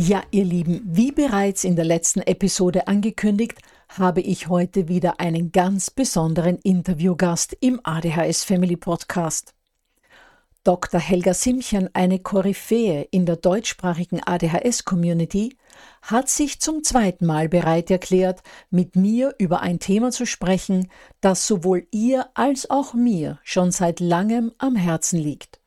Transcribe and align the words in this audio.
Ja, 0.00 0.22
ihr 0.30 0.44
Lieben, 0.44 0.80
wie 0.84 1.10
bereits 1.10 1.64
in 1.64 1.74
der 1.74 1.84
letzten 1.84 2.20
Episode 2.20 2.86
angekündigt, 2.86 3.58
habe 3.88 4.20
ich 4.20 4.46
heute 4.46 4.86
wieder 4.86 5.18
einen 5.18 5.50
ganz 5.50 5.90
besonderen 5.90 6.56
Interviewgast 6.58 7.56
im 7.58 7.80
ADHS 7.82 8.44
Family 8.44 8.76
Podcast. 8.76 9.54
Dr. 10.62 11.00
Helga 11.00 11.34
Simchen, 11.34 11.92
eine 11.96 12.20
Koryphäe 12.20 13.08
in 13.10 13.26
der 13.26 13.34
deutschsprachigen 13.34 14.22
ADHS-Community, 14.22 15.56
hat 16.02 16.28
sich 16.28 16.60
zum 16.60 16.84
zweiten 16.84 17.26
Mal 17.26 17.48
bereit 17.48 17.90
erklärt, 17.90 18.44
mit 18.70 18.94
mir 18.94 19.34
über 19.38 19.62
ein 19.62 19.80
Thema 19.80 20.12
zu 20.12 20.26
sprechen, 20.26 20.92
das 21.20 21.44
sowohl 21.48 21.88
ihr 21.90 22.28
als 22.34 22.70
auch 22.70 22.94
mir 22.94 23.40
schon 23.42 23.72
seit 23.72 23.98
langem 23.98 24.52
am 24.58 24.76
Herzen 24.76 25.18
liegt. 25.18 25.57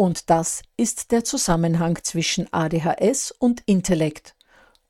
Und 0.00 0.30
das 0.30 0.62
ist 0.78 1.12
der 1.12 1.24
Zusammenhang 1.24 1.98
zwischen 2.02 2.50
ADHS 2.54 3.32
und 3.32 3.60
Intellekt 3.66 4.34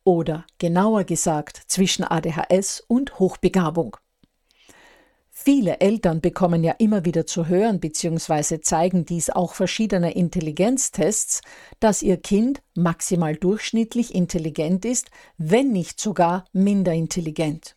oder 0.05 0.47
genauer 0.59 1.03
gesagt 1.03 1.61
zwischen 1.67 2.05
ADHS 2.05 2.85
und 2.87 3.19
Hochbegabung. 3.19 3.97
Viele 5.33 5.81
Eltern 5.81 6.21
bekommen 6.21 6.63
ja 6.63 6.77
immer 6.79 7.05
wieder 7.05 7.27
zu 7.27 7.49
hören 7.49 7.81
bzw. 7.81 8.61
zeigen 8.61 9.05
dies 9.05 9.31
auch 9.31 9.55
verschiedene 9.55 10.13
Intelligenztests, 10.13 11.41
dass 11.81 12.03
ihr 12.03 12.19
Kind 12.19 12.63
maximal 12.77 13.35
durchschnittlich 13.35 14.15
intelligent 14.15 14.85
ist, 14.85 15.11
wenn 15.37 15.73
nicht 15.73 15.99
sogar 15.99 16.45
minder 16.53 16.93
intelligent. 16.93 17.75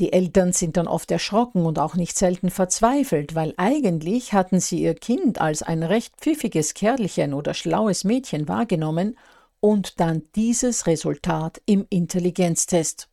Die 0.00 0.14
Eltern 0.14 0.54
sind 0.54 0.78
dann 0.78 0.88
oft 0.88 1.10
erschrocken 1.10 1.66
und 1.66 1.78
auch 1.78 1.94
nicht 1.94 2.16
selten 2.16 2.50
verzweifelt, 2.50 3.34
weil 3.34 3.52
eigentlich 3.58 4.32
hatten 4.32 4.58
sie 4.58 4.80
ihr 4.80 4.94
Kind 4.94 5.42
als 5.42 5.62
ein 5.62 5.82
recht 5.82 6.16
pfiffiges 6.16 6.72
Kerlchen 6.72 7.34
oder 7.34 7.52
schlaues 7.52 8.04
Mädchen 8.04 8.48
wahrgenommen 8.48 9.18
und 9.60 10.00
dann 10.00 10.22
dieses 10.34 10.86
Resultat 10.86 11.60
im 11.66 11.86
Intelligenztest. 11.90 13.10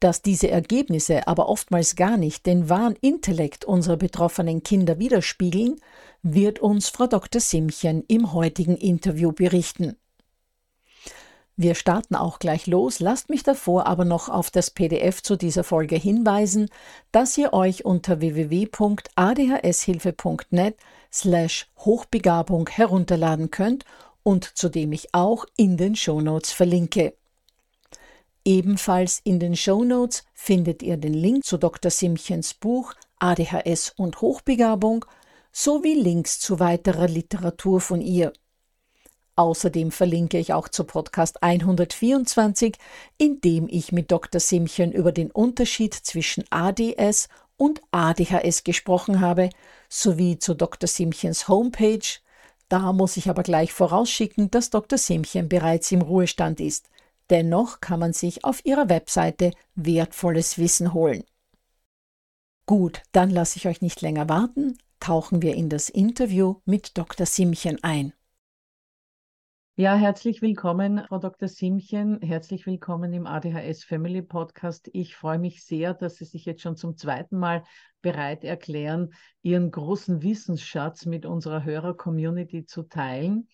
Dass 0.00 0.22
diese 0.22 0.48
Ergebnisse 0.48 1.28
aber 1.28 1.50
oftmals 1.50 1.94
gar 1.94 2.16
nicht 2.16 2.46
den 2.46 2.70
wahren 2.70 2.96
Intellekt 3.02 3.66
unserer 3.66 3.98
betroffenen 3.98 4.62
Kinder 4.62 4.98
widerspiegeln, 4.98 5.76
wird 6.22 6.58
uns 6.60 6.88
Frau 6.88 7.06
Dr. 7.06 7.42
Simchen 7.42 8.02
im 8.08 8.32
heutigen 8.32 8.78
Interview 8.78 9.32
berichten. 9.32 9.96
Wir 11.62 11.74
starten 11.74 12.14
auch 12.14 12.38
gleich 12.38 12.66
los, 12.66 13.00
lasst 13.00 13.28
mich 13.28 13.42
davor 13.42 13.84
aber 13.84 14.06
noch 14.06 14.30
auf 14.30 14.50
das 14.50 14.70
PDF 14.70 15.22
zu 15.22 15.36
dieser 15.36 15.62
Folge 15.62 15.96
hinweisen, 15.96 16.70
das 17.12 17.36
ihr 17.36 17.52
euch 17.52 17.84
unter 17.84 18.20
www.adhshilfe.net 18.20 20.76
slash 21.12 21.66
Hochbegabung 21.76 22.66
herunterladen 22.70 23.50
könnt 23.50 23.84
und 24.22 24.56
zu 24.56 24.70
dem 24.70 24.92
ich 24.92 25.12
auch 25.12 25.44
in 25.54 25.76
den 25.76 25.96
Shownotes 25.96 26.50
verlinke. 26.50 27.12
Ebenfalls 28.42 29.20
in 29.22 29.38
den 29.38 29.54
Shownotes 29.54 30.24
findet 30.32 30.82
ihr 30.82 30.96
den 30.96 31.12
Link 31.12 31.44
zu 31.44 31.58
Dr. 31.58 31.90
Simchens 31.90 32.54
Buch 32.54 32.94
ADHS 33.18 33.92
und 33.98 34.22
Hochbegabung 34.22 35.04
sowie 35.52 35.92
Links 35.92 36.40
zu 36.40 36.58
weiterer 36.58 37.06
Literatur 37.06 37.82
von 37.82 38.00
ihr. 38.00 38.32
Außerdem 39.40 39.90
verlinke 39.90 40.36
ich 40.36 40.52
auch 40.52 40.68
zu 40.68 40.84
Podcast 40.84 41.42
124, 41.42 42.76
in 43.16 43.40
dem 43.40 43.68
ich 43.70 43.90
mit 43.90 44.12
Dr. 44.12 44.38
Simchen 44.38 44.92
über 44.92 45.12
den 45.12 45.30
Unterschied 45.30 45.94
zwischen 45.94 46.44
ADS 46.50 47.30
und 47.56 47.80
ADHS 47.90 48.64
gesprochen 48.64 49.22
habe, 49.22 49.48
sowie 49.88 50.38
zu 50.38 50.52
Dr. 50.52 50.86
Simchens 50.86 51.48
Homepage. 51.48 52.18
Da 52.68 52.92
muss 52.92 53.16
ich 53.16 53.30
aber 53.30 53.42
gleich 53.42 53.72
vorausschicken, 53.72 54.50
dass 54.50 54.68
Dr. 54.68 54.98
Simchen 54.98 55.48
bereits 55.48 55.90
im 55.90 56.02
Ruhestand 56.02 56.60
ist. 56.60 56.90
Dennoch 57.30 57.80
kann 57.80 58.00
man 58.00 58.12
sich 58.12 58.44
auf 58.44 58.62
ihrer 58.66 58.90
Webseite 58.90 59.52
wertvolles 59.74 60.58
Wissen 60.58 60.92
holen. 60.92 61.24
Gut, 62.66 63.00
dann 63.12 63.30
lasse 63.30 63.56
ich 63.56 63.66
euch 63.66 63.80
nicht 63.80 64.02
länger 64.02 64.28
warten, 64.28 64.76
tauchen 65.00 65.40
wir 65.40 65.54
in 65.54 65.70
das 65.70 65.88
Interview 65.88 66.56
mit 66.66 66.98
Dr. 66.98 67.24
Simchen 67.24 67.82
ein. 67.82 68.12
Ja, 69.80 69.94
herzlich 69.94 70.42
willkommen, 70.42 71.02
Frau 71.08 71.16
Dr. 71.16 71.48
Simchen. 71.48 72.20
Herzlich 72.20 72.66
willkommen 72.66 73.14
im 73.14 73.26
ADHS 73.26 73.82
Family 73.82 74.20
Podcast. 74.20 74.90
Ich 74.92 75.16
freue 75.16 75.38
mich 75.38 75.64
sehr, 75.64 75.94
dass 75.94 76.16
Sie 76.16 76.26
sich 76.26 76.44
jetzt 76.44 76.60
schon 76.60 76.76
zum 76.76 76.98
zweiten 76.98 77.38
Mal 77.38 77.64
bereit 78.02 78.44
erklären, 78.44 79.14
Ihren 79.40 79.70
großen 79.70 80.20
Wissensschatz 80.22 81.06
mit 81.06 81.24
unserer 81.24 81.64
Hörer-Community 81.64 82.66
zu 82.66 82.82
teilen. 82.82 83.48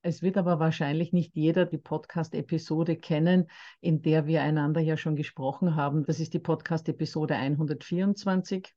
Es 0.00 0.22
wird 0.22 0.38
aber 0.38 0.58
wahrscheinlich 0.58 1.12
nicht 1.12 1.36
jeder 1.36 1.66
die 1.66 1.76
Podcast-Episode 1.76 2.96
kennen, 2.96 3.50
in 3.82 4.00
der 4.00 4.26
wir 4.26 4.40
einander 4.40 4.80
ja 4.80 4.96
schon 4.96 5.16
gesprochen 5.16 5.76
haben. 5.76 6.06
Das 6.06 6.18
ist 6.18 6.32
die 6.32 6.38
Podcast-Episode 6.38 7.36
124. 7.36 8.74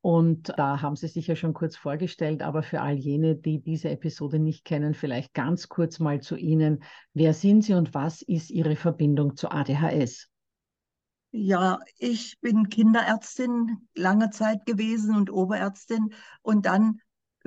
Und 0.00 0.52
da 0.56 0.80
haben 0.80 0.96
Sie 0.96 1.08
sich 1.08 1.26
ja 1.26 1.34
schon 1.34 1.54
kurz 1.54 1.76
vorgestellt, 1.76 2.42
aber 2.42 2.62
für 2.62 2.80
all 2.80 2.94
jene, 2.94 3.34
die 3.34 3.60
diese 3.60 3.90
Episode 3.90 4.38
nicht 4.38 4.64
kennen, 4.64 4.94
vielleicht 4.94 5.34
ganz 5.34 5.68
kurz 5.68 5.98
mal 5.98 6.20
zu 6.20 6.36
Ihnen. 6.36 6.84
Wer 7.14 7.34
sind 7.34 7.62
Sie 7.62 7.74
und 7.74 7.94
was 7.94 8.22
ist 8.22 8.50
Ihre 8.50 8.76
Verbindung 8.76 9.36
zu 9.36 9.50
ADHS? 9.50 10.28
Ja, 11.30 11.80
ich 11.98 12.40
bin 12.40 12.68
Kinderärztin 12.68 13.88
lange 13.94 14.30
Zeit 14.30 14.64
gewesen 14.64 15.14
und 15.14 15.30
Oberärztin 15.30 16.14
und 16.42 16.64
dann 16.64 17.00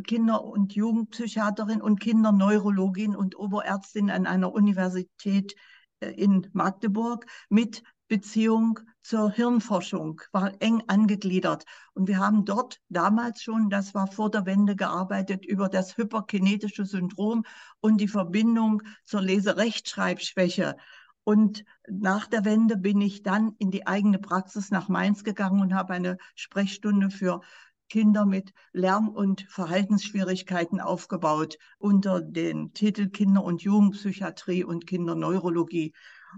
Kinder- 0.04 0.44
und 0.44 0.74
Jugendpsychiaterin 0.74 1.82
und 1.82 2.00
Kinderneurologin 2.00 3.16
und 3.16 3.38
Oberärztin 3.38 4.10
an 4.10 4.28
einer 4.28 4.54
Universität 4.54 5.56
äh, 6.00 6.12
in 6.12 6.48
Magdeburg 6.54 7.26
mit 7.50 7.84
Beziehung 8.12 8.82
zur 9.02 9.32
Hirnforschung, 9.32 10.20
war 10.34 10.52
eng 10.62 10.84
angegliedert. 10.88 11.64
Und 11.94 12.10
wir 12.10 12.18
haben 12.18 12.44
dort 12.44 12.82
damals 12.90 13.42
schon, 13.42 13.70
das 13.70 13.94
war 13.94 14.08
vor 14.08 14.30
der 14.30 14.46
Wende, 14.46 14.76
gearbeitet 14.76 15.46
über 15.46 15.70
das 15.70 15.96
hyperkinetische 15.96 16.84
Syndrom 16.84 17.46
und 17.80 18.02
die 18.02 18.10
Verbindung 18.10 18.82
zur 19.06 19.22
Leserechtschreibschwäche. 19.22 20.76
Und 21.24 21.64
nach 21.90 22.28
der 22.28 22.44
Wende 22.44 22.76
bin 22.76 23.00
ich 23.00 23.24
dann 23.24 23.56
in 23.60 23.72
die 23.72 23.88
eigene 23.88 24.20
Praxis 24.20 24.72
nach 24.72 24.90
Mainz 24.90 25.24
gegangen 25.24 25.62
und 25.62 25.74
habe 25.74 25.94
eine 25.94 26.18
Sprechstunde 26.36 27.12
für 27.12 27.40
Kinder 27.88 28.26
mit 28.26 28.52
Lern- 28.74 29.08
und 29.08 29.44
Verhaltensschwierigkeiten 29.50 30.82
aufgebaut 30.82 31.58
unter 31.78 32.20
den 32.20 32.74
Titel 32.74 33.08
Kinder- 33.08 33.46
und 33.46 33.62
Jugendpsychiatrie 33.62 34.66
und 34.66 34.86
Kinderneurologie 34.86 35.94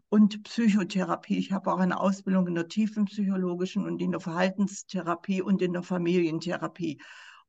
und 0.09 0.43
Psychotherapie. 0.43 1.37
Ich 1.37 1.51
habe 1.51 1.71
auch 1.71 1.79
eine 1.79 1.99
Ausbildung 1.99 2.47
in 2.47 2.55
der 2.55 2.67
tiefenpsychologischen 2.67 3.85
und 3.85 4.01
in 4.01 4.11
der 4.11 4.19
Verhaltenstherapie 4.19 5.41
und 5.41 5.61
in 5.61 5.73
der 5.73 5.83
Familientherapie. 5.83 6.99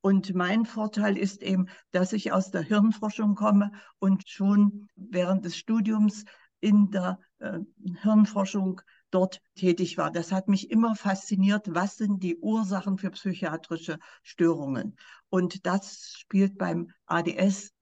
Und 0.01 0.35
mein 0.35 0.67
Vorteil 0.67 1.17
ist 1.17 1.43
eben, 1.43 1.69
dass 1.91 2.13
ich 2.13 2.33
aus 2.33 2.51
der 2.51 2.63
Hirnforschung 2.63 3.35
komme 3.35 3.73
und 3.99 4.29
schon 4.29 4.89
während 4.97 5.45
des 5.45 5.57
Studiums 5.57 6.25
in 6.61 6.91
der 6.91 7.19
äh, 7.39 7.61
Hirnforschung 8.03 8.81
dort 9.11 9.41
tätig 9.55 9.97
war. 9.97 10.11
Das 10.11 10.33
hat 10.33 10.49
mich 10.49 10.71
immer 10.71 10.95
fasziniert. 10.97 11.69
Was 11.73 11.97
sind 11.97 12.23
die 12.23 12.37
Ursachen 12.37 12.99
für 12.99 13.11
psychiatrische 13.11 13.99
Störungen? 14.23 14.97
Und 15.31 15.67
das 15.67 16.15
spielt 16.17 16.59
beim 16.59 16.91
ADS 17.07 17.73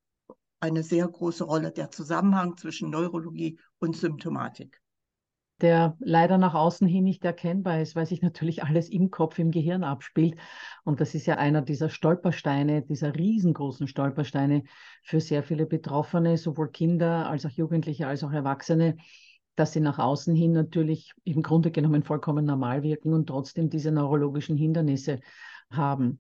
eine 0.61 0.83
sehr 0.83 1.09
große 1.09 1.43
Rolle, 1.43 1.73
der 1.73 1.91
Zusammenhang 1.91 2.57
zwischen 2.57 2.91
Neurologie 2.91 3.59
und 3.83 3.97
Symptomatik. 3.97 4.81
Der 5.61 5.97
leider 6.01 6.39
nach 6.39 6.55
außen 6.55 6.89
hin 6.89 7.05
nicht 7.05 7.25
erkennbar 7.25 7.81
ist, 7.81 7.95
weil 7.95 8.07
sich 8.07 8.23
natürlich 8.23 8.65
alles 8.65 8.89
im 8.89 9.11
Kopf, 9.11 9.39
im 9.39 9.51
Gehirn 9.51 9.85
abspielt. 9.85 10.37
Und 10.83 11.01
das 11.01 11.15
ist 11.15 11.27
ja 11.27 11.37
einer 11.37 11.63
dieser 11.63 11.89
Stolpersteine, 11.89 12.83
dieser 12.83 13.15
riesengroßen 13.15 13.87
Stolpersteine 13.87 14.65
für 15.05 15.21
sehr 15.21 15.43
viele 15.43 15.67
Betroffene, 15.67 16.37
sowohl 16.37 16.71
Kinder 16.71 17.29
als 17.29 17.47
auch 17.47 17.51
Jugendliche 17.51 18.09
als 18.09 18.25
auch 18.25 18.33
Erwachsene, 18.33 18.97
dass 19.55 19.73
sie 19.73 19.81
nach 19.81 19.99
außen 19.99 20.35
hin 20.35 20.53
natürlich 20.53 21.13
im 21.25 21.43
Grunde 21.43 21.71
genommen 21.71 22.03
vollkommen 22.03 22.45
normal 22.45 22.83
wirken 22.83 23.13
und 23.13 23.27
trotzdem 23.27 23.69
diese 23.71 23.93
neurologischen 23.93 24.57
Hindernisse 24.57 25.21
haben. 25.71 26.19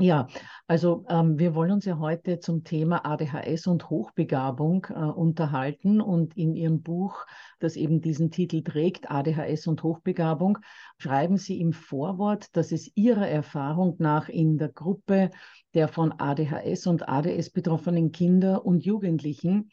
Ja, 0.00 0.26
also 0.66 1.04
ähm, 1.08 1.38
wir 1.38 1.54
wollen 1.54 1.70
uns 1.70 1.84
ja 1.84 2.00
heute 2.00 2.40
zum 2.40 2.64
Thema 2.64 3.04
ADHS 3.04 3.68
und 3.68 3.90
Hochbegabung 3.90 4.88
äh, 4.90 4.94
unterhalten 4.94 6.00
und 6.00 6.36
in 6.36 6.56
Ihrem 6.56 6.82
Buch, 6.82 7.24
das 7.60 7.76
eben 7.76 8.00
diesen 8.00 8.32
Titel 8.32 8.62
trägt, 8.62 9.08
ADHS 9.08 9.68
und 9.68 9.84
Hochbegabung, 9.84 10.58
schreiben 10.98 11.36
Sie 11.36 11.60
im 11.60 11.72
Vorwort, 11.72 12.56
dass 12.56 12.72
es 12.72 12.90
Ihrer 12.96 13.28
Erfahrung 13.28 13.94
nach 13.98 14.28
in 14.28 14.58
der 14.58 14.70
Gruppe 14.70 15.30
der 15.74 15.86
von 15.86 16.12
ADHS 16.18 16.88
und 16.88 17.08
ADS 17.08 17.50
betroffenen 17.50 18.10
Kinder 18.10 18.66
und 18.66 18.84
Jugendlichen 18.84 19.70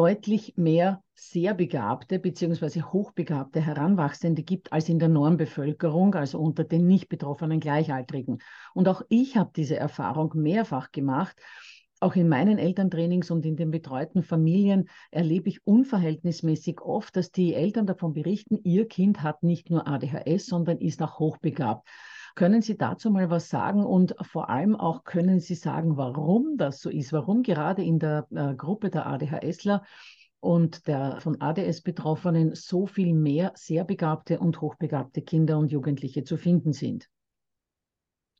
deutlich 0.00 0.54
mehr 0.56 1.02
sehr 1.14 1.52
begabte 1.52 2.18
bzw. 2.18 2.80
hochbegabte 2.80 3.60
Heranwachsende 3.60 4.42
gibt 4.42 4.72
als 4.72 4.88
in 4.88 4.98
der 4.98 5.10
Normbevölkerung, 5.10 6.14
also 6.14 6.40
unter 6.40 6.64
den 6.64 6.86
nicht 6.86 7.10
betroffenen 7.10 7.60
Gleichaltrigen. 7.60 8.38
Und 8.72 8.88
auch 8.88 9.02
ich 9.10 9.36
habe 9.36 9.50
diese 9.54 9.76
Erfahrung 9.76 10.32
mehrfach 10.36 10.90
gemacht. 10.90 11.36
Auch 12.00 12.16
in 12.16 12.30
meinen 12.30 12.56
Elterntrainings 12.56 13.30
und 13.30 13.44
in 13.44 13.56
den 13.56 13.70
betreuten 13.70 14.22
Familien 14.22 14.88
erlebe 15.10 15.50
ich 15.50 15.66
unverhältnismäßig 15.66 16.80
oft, 16.80 17.14
dass 17.14 17.30
die 17.30 17.52
Eltern 17.52 17.84
davon 17.84 18.14
berichten, 18.14 18.58
ihr 18.64 18.88
Kind 18.88 19.22
hat 19.22 19.42
nicht 19.42 19.68
nur 19.68 19.86
ADHS, 19.86 20.46
sondern 20.46 20.78
ist 20.78 21.02
auch 21.02 21.18
hochbegabt. 21.18 21.86
Können 22.34 22.62
Sie 22.62 22.76
dazu 22.76 23.10
mal 23.10 23.30
was 23.30 23.48
sagen 23.48 23.84
und 23.84 24.14
vor 24.22 24.50
allem 24.50 24.76
auch 24.76 25.04
können 25.04 25.40
Sie 25.40 25.54
sagen, 25.54 25.96
warum 25.96 26.56
das 26.56 26.80
so 26.80 26.90
ist, 26.90 27.12
warum 27.12 27.42
gerade 27.42 27.82
in 27.82 27.98
der 27.98 28.26
äh, 28.30 28.54
Gruppe 28.54 28.90
der 28.90 29.06
ADHSler 29.06 29.82
und 30.40 30.86
der 30.86 31.20
von 31.20 31.40
ADS 31.40 31.82
Betroffenen 31.82 32.54
so 32.54 32.86
viel 32.86 33.12
mehr 33.12 33.52
sehr 33.54 33.84
begabte 33.84 34.38
und 34.38 34.60
hochbegabte 34.60 35.22
Kinder 35.22 35.58
und 35.58 35.70
Jugendliche 35.70 36.24
zu 36.24 36.36
finden 36.36 36.72
sind? 36.72 37.08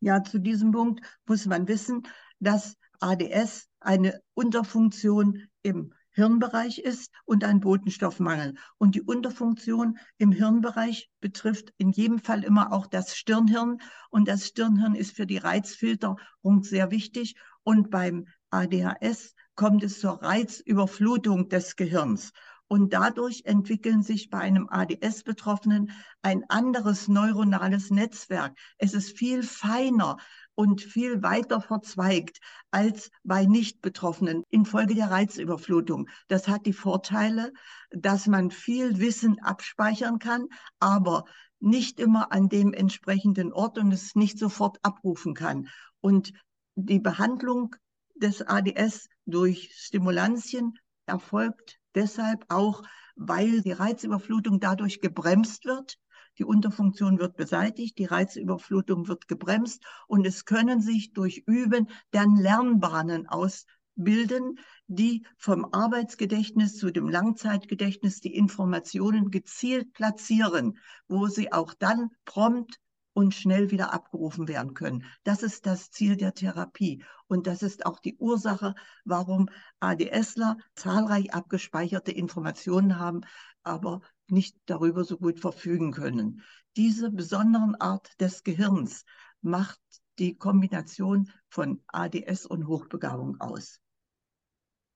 Ja, 0.00 0.22
zu 0.22 0.38
diesem 0.38 0.72
Punkt 0.72 1.04
muss 1.26 1.44
man 1.46 1.68
wissen, 1.68 2.02
dass 2.38 2.76
ADS 3.00 3.68
eine 3.80 4.20
Unterfunktion 4.34 5.48
im 5.62 5.92
Hirnbereich 6.12 6.78
ist 6.78 7.12
und 7.24 7.44
ein 7.44 7.60
Botenstoffmangel. 7.60 8.54
Und 8.78 8.94
die 8.94 9.02
Unterfunktion 9.02 9.98
im 10.18 10.32
Hirnbereich 10.32 11.10
betrifft 11.20 11.72
in 11.78 11.90
jedem 11.90 12.18
Fall 12.18 12.44
immer 12.44 12.72
auch 12.72 12.86
das 12.86 13.16
Stirnhirn. 13.16 13.78
Und 14.10 14.28
das 14.28 14.46
Stirnhirn 14.46 14.94
ist 14.94 15.16
für 15.16 15.26
die 15.26 15.38
Reizfilterung 15.38 16.62
sehr 16.62 16.90
wichtig. 16.90 17.36
Und 17.62 17.90
beim 17.90 18.26
ADHS 18.50 19.34
kommt 19.54 19.84
es 19.84 20.00
zur 20.00 20.22
Reizüberflutung 20.22 21.48
des 21.48 21.76
Gehirns. 21.76 22.32
Und 22.72 22.92
dadurch 22.92 23.42
entwickeln 23.46 24.04
sich 24.04 24.30
bei 24.30 24.38
einem 24.38 24.68
ADS-Betroffenen 24.70 25.90
ein 26.22 26.44
anderes 26.48 27.08
neuronales 27.08 27.90
Netzwerk. 27.90 28.56
Es 28.78 28.94
ist 28.94 29.18
viel 29.18 29.42
feiner 29.42 30.18
und 30.54 30.82
viel 30.82 31.22
weiter 31.22 31.60
verzweigt 31.60 32.40
als 32.70 33.10
bei 33.22 33.46
Nicht-Betroffenen 33.46 34.44
infolge 34.50 34.94
der 34.94 35.10
Reizüberflutung. 35.10 36.08
Das 36.28 36.48
hat 36.48 36.66
die 36.66 36.72
Vorteile, 36.72 37.52
dass 37.90 38.26
man 38.26 38.50
viel 38.50 38.98
Wissen 38.98 39.38
abspeichern 39.40 40.18
kann, 40.18 40.46
aber 40.78 41.24
nicht 41.60 42.00
immer 42.00 42.32
an 42.32 42.48
dem 42.48 42.72
entsprechenden 42.72 43.52
Ort 43.52 43.78
und 43.78 43.92
es 43.92 44.14
nicht 44.14 44.38
sofort 44.38 44.78
abrufen 44.82 45.34
kann. 45.34 45.68
Und 46.00 46.32
die 46.74 47.00
Behandlung 47.00 47.76
des 48.14 48.42
ADS 48.42 49.08
durch 49.26 49.72
Stimulantien 49.74 50.78
erfolgt 51.06 51.78
deshalb 51.94 52.44
auch, 52.48 52.82
weil 53.16 53.60
die 53.62 53.72
Reizüberflutung 53.72 54.60
dadurch 54.60 55.00
gebremst 55.00 55.64
wird. 55.64 55.96
Die 56.38 56.44
Unterfunktion 56.44 57.18
wird 57.18 57.36
beseitigt, 57.36 57.98
die 57.98 58.06
Reizüberflutung 58.06 59.08
wird 59.08 59.28
gebremst 59.28 59.82
und 60.06 60.26
es 60.26 60.44
können 60.44 60.80
sich 60.80 61.12
durch 61.12 61.42
Üben 61.46 61.88
dann 62.12 62.36
Lernbahnen 62.36 63.26
ausbilden, 63.28 64.58
die 64.86 65.26
vom 65.36 65.66
Arbeitsgedächtnis 65.72 66.76
zu 66.76 66.90
dem 66.90 67.08
Langzeitgedächtnis 67.08 68.20
die 68.20 68.34
Informationen 68.34 69.30
gezielt 69.30 69.92
platzieren, 69.92 70.78
wo 71.08 71.26
sie 71.26 71.52
auch 71.52 71.74
dann 71.74 72.10
prompt 72.24 72.80
und 73.12 73.34
schnell 73.34 73.70
wieder 73.70 73.92
abgerufen 73.92 74.48
werden 74.48 74.74
können. 74.74 75.04
Das 75.24 75.42
ist 75.42 75.66
das 75.66 75.90
Ziel 75.90 76.16
der 76.16 76.34
Therapie. 76.34 77.04
Und 77.26 77.46
das 77.46 77.62
ist 77.62 77.86
auch 77.86 77.98
die 77.98 78.16
Ursache, 78.16 78.74
warum 79.04 79.48
ADSler 79.80 80.56
zahlreich 80.74 81.34
abgespeicherte 81.34 82.12
Informationen 82.12 82.98
haben, 82.98 83.22
aber 83.62 84.00
nicht 84.30 84.56
darüber 84.66 85.04
so 85.04 85.16
gut 85.16 85.40
verfügen 85.40 85.92
können. 85.92 86.42
Diese 86.76 87.10
besonderen 87.10 87.74
Art 87.76 88.20
des 88.20 88.44
Gehirns 88.44 89.04
macht 89.40 89.80
die 90.18 90.36
Kombination 90.36 91.30
von 91.48 91.82
ADS 91.88 92.46
und 92.46 92.66
Hochbegabung 92.66 93.40
aus. 93.40 93.80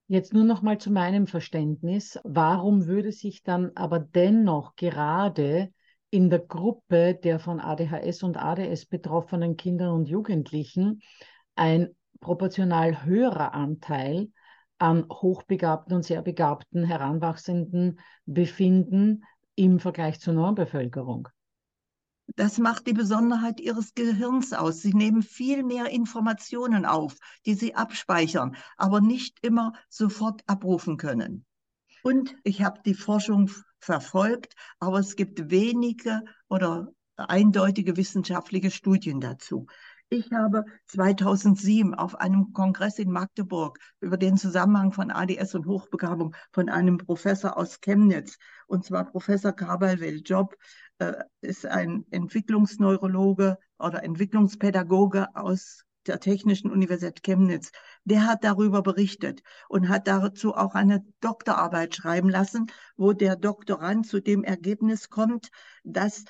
Jetzt 0.07 0.33
nur 0.33 0.43
noch 0.43 0.61
mal 0.61 0.77
zu 0.77 0.91
meinem 0.91 1.25
Verständnis. 1.25 2.19
Warum 2.23 2.85
würde 2.85 3.11
sich 3.11 3.41
dann 3.41 3.71
aber 3.73 3.99
dennoch 3.99 4.75
gerade 4.75 5.73
in 6.11 6.29
der 6.29 6.39
Gruppe 6.39 7.15
der 7.15 7.39
von 7.39 7.59
ADHS 7.59 8.21
und 8.23 8.37
ADS 8.37 8.85
betroffenen 8.85 9.57
Kinder 9.57 9.93
und 9.93 10.07
Jugendlichen 10.07 11.01
ein 11.55 11.95
proportional 12.19 13.03
höherer 13.03 13.53
Anteil 13.53 14.29
an 14.85 15.05
hochbegabten 15.09 15.95
und 15.95 16.03
sehr 16.03 16.21
begabten 16.21 16.83
Heranwachsenden 16.83 17.99
befinden 18.25 19.23
im 19.55 19.79
Vergleich 19.79 20.19
zur 20.19 20.33
Normbevölkerung. 20.33 21.27
Das 22.35 22.59
macht 22.59 22.85
die 22.85 22.93
Besonderheit 22.93 23.59
ihres 23.59 23.93
Gehirns 23.95 24.53
aus. 24.53 24.81
Sie 24.81 24.93
nehmen 24.93 25.23
viel 25.23 25.63
mehr 25.63 25.89
Informationen 25.89 26.85
auf, 26.85 27.17
die 27.45 27.55
sie 27.55 27.73
abspeichern, 27.75 28.55
aber 28.77 29.01
nicht 29.01 29.39
immer 29.41 29.73
sofort 29.89 30.41
abrufen 30.45 30.97
können. 30.97 31.45
Und 32.03 32.35
ich 32.43 32.61
habe 32.61 32.81
die 32.85 32.93
Forschung 32.93 33.49
verfolgt, 33.79 34.53
aber 34.79 34.99
es 34.99 35.15
gibt 35.15 35.49
wenige 35.49 36.21
oder 36.47 36.89
eindeutige 37.15 37.97
wissenschaftliche 37.97 38.69
Studien 38.69 39.19
dazu. 39.19 39.65
Ich 40.09 40.31
habe 40.31 40.65
2007 40.85 41.95
auf 41.95 42.15
einem 42.15 42.53
Kongress 42.53 42.99
in 42.99 43.11
Magdeburg 43.11 43.79
über 43.99 44.17
den 44.17 44.37
Zusammenhang 44.37 44.91
von 44.91 45.09
ADS 45.09 45.55
und 45.55 45.65
Hochbegabung 45.65 46.35
von 46.51 46.69
einem 46.69 46.97
Professor 46.97 47.57
aus 47.57 47.81
Chemnitz, 47.81 48.37
und 48.67 48.85
zwar 48.85 49.05
Professor 49.05 49.51
Kabal 49.51 49.99
Job, 50.23 50.55
äh, 50.99 51.13
ist 51.41 51.65
ein 51.65 52.05
Entwicklungsneurologe 52.11 53.57
oder 53.79 54.03
Entwicklungspädagoge 54.03 55.35
aus 55.35 55.83
der 56.05 56.19
Technischen 56.19 56.69
Universität 56.69 57.23
Chemnitz, 57.23 57.71
der 58.03 58.27
hat 58.27 58.43
darüber 58.43 58.83
berichtet 58.83 59.41
und 59.69 59.89
hat 59.89 60.07
dazu 60.07 60.53
auch 60.53 60.75
eine 60.75 61.03
Doktorarbeit 61.19 61.95
schreiben 61.95 62.29
lassen, 62.29 62.67
wo 62.95 63.13
der 63.13 63.35
Doktorand 63.35 64.05
zu 64.05 64.21
dem 64.21 64.43
Ergebnis 64.43 65.09
kommt, 65.09 65.49
dass 65.83 66.25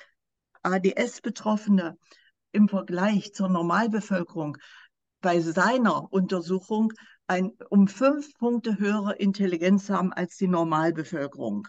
ADS-Betroffene 0.62 1.98
im 2.56 2.68
Vergleich 2.68 3.34
zur 3.34 3.48
Normalbevölkerung 3.48 4.56
bei 5.20 5.40
seiner 5.40 6.10
Untersuchung 6.10 6.92
ein 7.26 7.52
um 7.68 7.86
fünf 7.86 8.32
Punkte 8.38 8.78
höhere 8.78 9.16
Intelligenz 9.16 9.90
haben 9.90 10.12
als 10.12 10.36
die 10.36 10.48
Normalbevölkerung. 10.48 11.68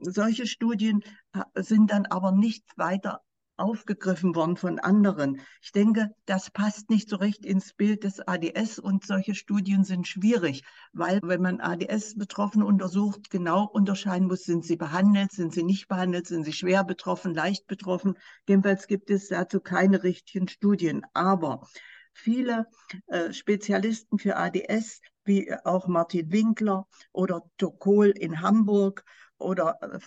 Solche 0.00 0.46
Studien 0.46 1.02
äh, 1.32 1.62
sind 1.62 1.90
dann 1.90 2.06
aber 2.06 2.32
nicht 2.32 2.64
weiter 2.76 3.20
aufgegriffen 3.56 4.34
worden 4.34 4.56
von 4.56 4.78
anderen. 4.78 5.40
Ich 5.62 5.72
denke, 5.72 6.10
das 6.26 6.50
passt 6.50 6.90
nicht 6.90 7.08
so 7.08 7.16
recht 7.16 7.44
ins 7.44 7.74
Bild 7.74 8.04
des 8.04 8.20
ADS 8.20 8.78
und 8.78 9.06
solche 9.06 9.34
Studien 9.34 9.84
sind 9.84 10.06
schwierig, 10.06 10.62
weil 10.92 11.20
wenn 11.22 11.42
man 11.42 11.60
ADS-Betroffene 11.60 12.64
untersucht, 12.64 13.30
genau 13.30 13.64
unterscheiden 13.64 14.28
muss, 14.28 14.44
sind 14.44 14.64
sie 14.64 14.76
behandelt, 14.76 15.32
sind 15.32 15.52
sie 15.52 15.62
nicht 15.62 15.88
behandelt, 15.88 16.26
sind 16.26 16.44
sie 16.44 16.52
schwer 16.52 16.84
betroffen, 16.84 17.34
leicht 17.34 17.66
betroffen. 17.66 18.14
Jedenfalls 18.48 18.86
gibt 18.86 19.10
es 19.10 19.28
dazu 19.28 19.60
keine 19.60 20.02
richtigen 20.02 20.48
Studien. 20.48 21.02
Aber 21.14 21.66
viele 22.12 22.66
äh, 23.06 23.32
Spezialisten 23.32 24.18
für 24.18 24.36
ADS, 24.36 25.00
wie 25.24 25.52
auch 25.64 25.86
Martin 25.86 26.32
Winkler 26.32 26.86
oder 27.12 27.42
Tokol 27.58 28.08
in 28.10 28.40
Hamburg 28.40 29.04
oder 29.38 29.78
äh, 29.82 29.98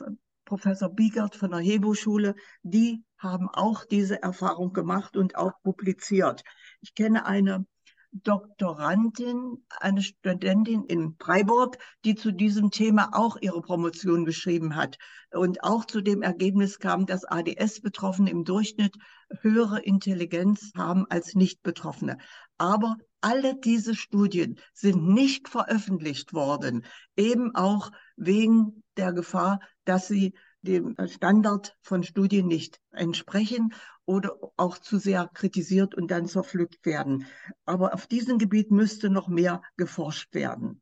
Professor 0.49 0.89
Biegert 0.89 1.35
von 1.35 1.51
der 1.51 1.59
Hebo-Schule, 1.59 2.33
die 2.63 3.03
haben 3.19 3.49
auch 3.49 3.85
diese 3.85 4.23
Erfahrung 4.23 4.73
gemacht 4.73 5.15
und 5.15 5.35
auch 5.35 5.61
publiziert. 5.61 6.43
Ich 6.81 6.95
kenne 6.95 7.27
eine 7.27 7.67
Doktorandin, 8.11 9.63
eine 9.79 10.01
Studentin 10.01 10.83
in 10.85 11.15
Freiburg, 11.19 11.77
die 12.05 12.15
zu 12.15 12.31
diesem 12.31 12.71
Thema 12.71 13.11
auch 13.13 13.37
ihre 13.39 13.61
Promotion 13.61 14.25
geschrieben 14.25 14.75
hat 14.75 14.97
und 15.31 15.63
auch 15.63 15.85
zu 15.85 16.01
dem 16.01 16.23
Ergebnis 16.23 16.79
kam, 16.79 17.05
dass 17.05 17.25
ADS-Betroffene 17.25 18.31
im 18.31 18.45
Durchschnitt 18.45 18.95
höhere 19.41 19.81
Intelligenz 19.81 20.71
haben 20.75 21.05
als 21.09 21.35
Nicht-Betroffene. 21.35 22.17
Aber 22.57 22.97
alle 23.21 23.55
diese 23.55 23.93
Studien 23.95 24.59
sind 24.73 25.05
nicht 25.07 25.47
veröffentlicht 25.47 26.33
worden, 26.33 26.85
eben 27.15 27.53
auch 27.55 27.91
wegen 28.15 28.83
der 28.97 29.13
Gefahr, 29.13 29.59
dass 29.85 30.07
sie 30.07 30.33
dem 30.61 30.95
Standard 31.07 31.75
von 31.81 32.03
Studien 32.03 32.47
nicht 32.47 32.79
entsprechen 32.91 33.73
oder 34.05 34.35
auch 34.57 34.77
zu 34.77 34.97
sehr 34.97 35.29
kritisiert 35.33 35.95
und 35.95 36.11
dann 36.11 36.25
zerpflückt 36.25 36.85
werden. 36.85 37.25
Aber 37.65 37.93
auf 37.93 38.07
diesem 38.07 38.37
Gebiet 38.37 38.71
müsste 38.71 39.09
noch 39.09 39.27
mehr 39.27 39.61
geforscht 39.77 40.33
werden. 40.33 40.81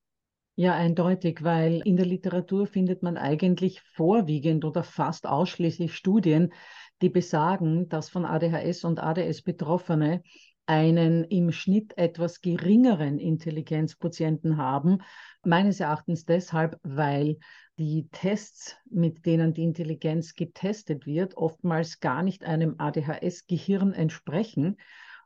Ja, 0.56 0.74
eindeutig, 0.74 1.44
weil 1.44 1.82
in 1.86 1.98
der 1.98 2.08
Literatur 2.08 2.66
findet 2.66 3.04
man 3.04 3.16
eigentlich 3.18 3.82
vorwiegend 3.94 4.66
oder 4.66 4.84
fast 4.84 5.28
ausschließlich 5.28 5.96
Studien, 5.96 6.52
die 7.04 7.10
besagen, 7.10 7.90
dass 7.90 8.10
von 8.10 8.26
ADHS 8.26 8.84
und 8.84 9.00
ADS 9.00 9.44
Betroffene 9.44 10.24
einen 10.66 11.24
im 11.26 11.52
Schnitt 11.52 11.98
etwas 11.98 12.42
geringeren 12.42 13.20
Intelligenzquotienten 13.20 14.58
haben. 14.58 14.98
Meines 15.44 15.80
Erachtens 15.80 16.26
deshalb, 16.26 16.80
weil 16.82 17.38
die 17.78 18.08
Tests, 18.12 18.76
mit 18.90 19.26
denen 19.26 19.54
die 19.54 19.64
Intelligenz 19.64 20.34
getestet 20.34 21.06
wird, 21.06 21.38
oftmals 21.38 22.00
gar 22.00 22.24
nicht 22.24 22.44
einem 22.44 22.76
ADHS-Gehirn 22.78 23.94
entsprechen 23.94 24.78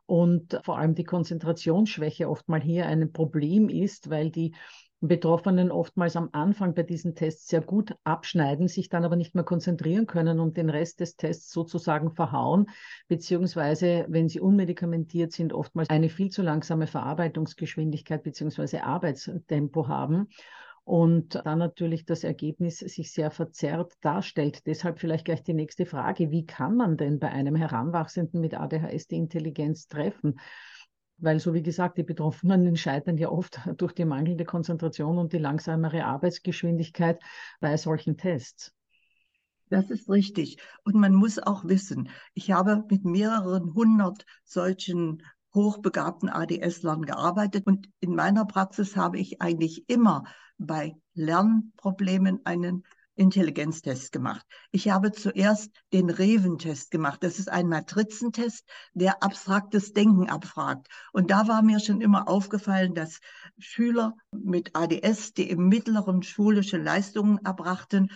und 0.06 0.60
vor 0.62 0.78
allem 0.78 0.94
die 0.94 1.04
Konzentrationsschwäche 1.04 2.28
oftmals 2.28 2.64
hier 2.64 2.86
ein 2.86 3.12
Problem 3.12 3.68
ist, 3.68 4.10
weil 4.10 4.30
die 4.30 4.54
Betroffenen 5.00 5.72
oftmals 5.72 6.14
am 6.14 6.28
Anfang 6.30 6.74
bei 6.74 6.84
diesen 6.84 7.16
Tests 7.16 7.48
sehr 7.48 7.60
gut 7.60 7.96
abschneiden, 8.04 8.68
sich 8.68 8.88
dann 8.88 9.04
aber 9.04 9.16
nicht 9.16 9.34
mehr 9.34 9.42
konzentrieren 9.42 10.06
können 10.06 10.38
und 10.38 10.56
den 10.56 10.70
Rest 10.70 11.00
des 11.00 11.16
Tests 11.16 11.50
sozusagen 11.50 12.12
verhauen, 12.12 12.66
beziehungsweise, 13.08 14.06
wenn 14.08 14.28
sie 14.28 14.38
unmedikamentiert 14.38 15.32
sind, 15.32 15.52
oftmals 15.52 15.90
eine 15.90 16.08
viel 16.08 16.30
zu 16.30 16.42
langsame 16.42 16.86
Verarbeitungsgeschwindigkeit 16.86 18.22
beziehungsweise 18.22 18.84
Arbeitstempo 18.84 19.88
haben 19.88 20.28
und 20.84 21.40
dann 21.46 21.58
natürlich 21.58 22.04
das 22.04 22.24
Ergebnis 22.24 22.78
sich 22.78 23.12
sehr 23.12 23.30
verzerrt 23.30 23.92
darstellt. 24.00 24.66
Deshalb 24.66 24.98
vielleicht 24.98 25.24
gleich 25.24 25.42
die 25.42 25.54
nächste 25.54 25.86
Frage, 25.86 26.30
wie 26.30 26.44
kann 26.44 26.76
man 26.76 26.96
denn 26.96 27.18
bei 27.18 27.28
einem 27.28 27.54
Heranwachsenden 27.54 28.40
mit 28.40 28.54
ADHS 28.54 29.06
die 29.06 29.16
Intelligenz 29.16 29.86
treffen? 29.86 30.40
Weil, 31.18 31.38
so 31.38 31.54
wie 31.54 31.62
gesagt, 31.62 31.98
die 31.98 32.02
Betroffenen 32.02 32.76
scheitern 32.76 33.16
ja 33.16 33.28
oft 33.28 33.60
durch 33.76 33.92
die 33.92 34.04
mangelnde 34.04 34.44
Konzentration 34.44 35.18
und 35.18 35.32
die 35.32 35.38
langsamere 35.38 36.04
Arbeitsgeschwindigkeit 36.04 37.20
bei 37.60 37.76
solchen 37.76 38.16
Tests. 38.16 38.72
Das 39.70 39.88
ist 39.88 40.10
richtig. 40.10 40.58
Und 40.84 40.96
man 40.96 41.14
muss 41.14 41.38
auch 41.38 41.64
wissen, 41.64 42.10
ich 42.34 42.50
habe 42.50 42.84
mit 42.90 43.04
mehreren 43.04 43.72
hundert 43.72 44.26
solchen 44.44 45.22
hochbegabten 45.54 46.28
ADS-Lern 46.28 47.02
gearbeitet 47.02 47.66
und 47.66 47.88
in 48.00 48.14
meiner 48.14 48.44
Praxis 48.44 48.96
habe 48.96 49.18
ich 49.18 49.40
eigentlich 49.42 49.88
immer 49.88 50.24
bei 50.58 50.94
Lernproblemen 51.14 52.40
einen 52.44 52.84
Intelligenztest 53.14 54.10
gemacht. 54.10 54.46
Ich 54.70 54.88
habe 54.88 55.12
zuerst 55.12 55.70
den 55.92 56.08
Reven-Test 56.08 56.90
gemacht. 56.90 57.22
Das 57.22 57.38
ist 57.38 57.50
ein 57.50 57.68
Matrizentest, 57.68 58.66
der 58.94 59.22
abstraktes 59.22 59.92
Denken 59.92 60.30
abfragt. 60.30 60.88
Und 61.12 61.30
da 61.30 61.46
war 61.46 61.62
mir 61.62 61.78
schon 61.78 62.00
immer 62.00 62.28
aufgefallen, 62.28 62.94
dass 62.94 63.20
Schüler 63.58 64.14
mit 64.32 64.74
ADS, 64.74 65.34
die 65.34 65.50
im 65.50 65.68
mittleren 65.68 66.22
schulische 66.22 66.78
Leistungen 66.78 67.38
erbrachten, 67.44 68.10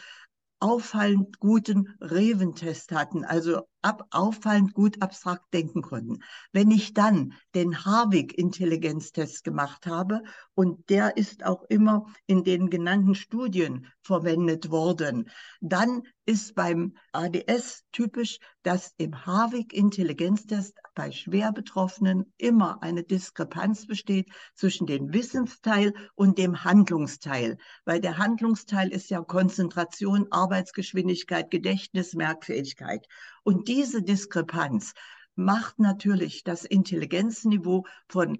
auffallend 0.60 1.38
guten 1.38 1.94
Reven-Test 2.00 2.92
hatten, 2.92 3.24
also 3.24 3.68
ab, 3.86 4.06
auffallend 4.10 4.74
gut 4.74 5.00
abstrakt 5.00 5.54
denken 5.54 5.80
konnten. 5.80 6.18
Wenn 6.52 6.70
ich 6.70 6.92
dann 6.92 7.32
den 7.54 7.84
Harvig-Intelligenztest 7.84 9.44
gemacht 9.44 9.86
habe, 9.86 10.22
und 10.54 10.88
der 10.88 11.16
ist 11.16 11.44
auch 11.44 11.64
immer 11.68 12.06
in 12.26 12.42
den 12.42 12.70
genannten 12.70 13.14
Studien 13.14 13.86
verwendet 14.00 14.70
worden, 14.70 15.30
dann 15.60 16.02
ist 16.24 16.54
beim 16.54 16.96
ADS 17.12 17.84
typisch, 17.92 18.38
dass 18.62 18.94
im 18.96 19.26
Harvig-Intelligenztest 19.26 20.74
bei 20.94 21.12
schwer 21.12 21.52
Betroffenen 21.52 22.32
immer 22.38 22.82
eine 22.82 23.04
Diskrepanz 23.04 23.86
besteht 23.86 24.28
zwischen 24.54 24.86
dem 24.86 25.12
Wissensteil 25.12 25.92
und 26.14 26.38
dem 26.38 26.64
Handlungsteil, 26.64 27.58
weil 27.84 28.00
der 28.00 28.18
Handlungsteil 28.18 28.88
ist 28.88 29.10
ja 29.10 29.20
Konzentration, 29.22 30.26
Arbeitsgeschwindigkeit, 30.30 31.50
Gedächtnis, 31.50 32.14
Merkfähigkeit. 32.14 33.06
Und 33.46 33.68
diese 33.68 34.02
Diskrepanz 34.02 34.92
macht 35.36 35.78
natürlich 35.78 36.42
das 36.42 36.64
Intelligenzniveau 36.64 37.86
von 38.08 38.38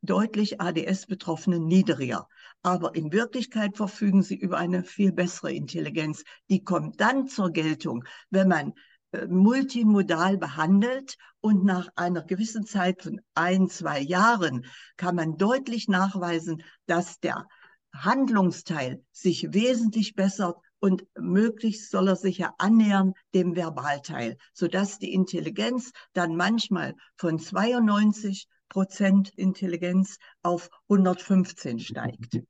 deutlich 0.00 0.60
ADS-Betroffenen 0.60 1.66
niedriger. 1.66 2.28
Aber 2.62 2.94
in 2.94 3.12
Wirklichkeit 3.12 3.76
verfügen 3.76 4.22
sie 4.22 4.36
über 4.36 4.56
eine 4.56 4.84
viel 4.84 5.10
bessere 5.10 5.52
Intelligenz. 5.52 6.22
Die 6.50 6.62
kommt 6.62 7.00
dann 7.00 7.26
zur 7.26 7.50
Geltung, 7.50 8.04
wenn 8.30 8.46
man 8.46 8.74
äh, 9.10 9.26
multimodal 9.26 10.38
behandelt 10.38 11.16
und 11.40 11.64
nach 11.64 11.88
einer 11.96 12.22
gewissen 12.22 12.64
Zeit 12.64 13.02
von 13.02 13.20
ein, 13.34 13.68
zwei 13.68 13.98
Jahren 13.98 14.66
kann 14.96 15.16
man 15.16 15.36
deutlich 15.36 15.88
nachweisen, 15.88 16.62
dass 16.86 17.18
der 17.18 17.48
Handlungsteil 17.92 19.04
sich 19.10 19.52
wesentlich 19.52 20.14
bessert 20.14 20.58
und 20.84 21.06
möglichst 21.18 21.90
soll 21.90 22.08
er 22.08 22.16
sich 22.16 22.36
ja 22.36 22.52
annähern 22.58 23.14
dem 23.32 23.56
Verbalteil, 23.56 24.36
sodass 24.52 24.98
die 24.98 25.14
Intelligenz 25.14 25.92
dann 26.12 26.36
manchmal 26.36 26.94
von 27.16 27.38
92 27.38 28.48
Prozent 28.68 29.30
Intelligenz 29.30 30.18
auf 30.42 30.68
115 30.90 31.78
steigt. 31.78 32.42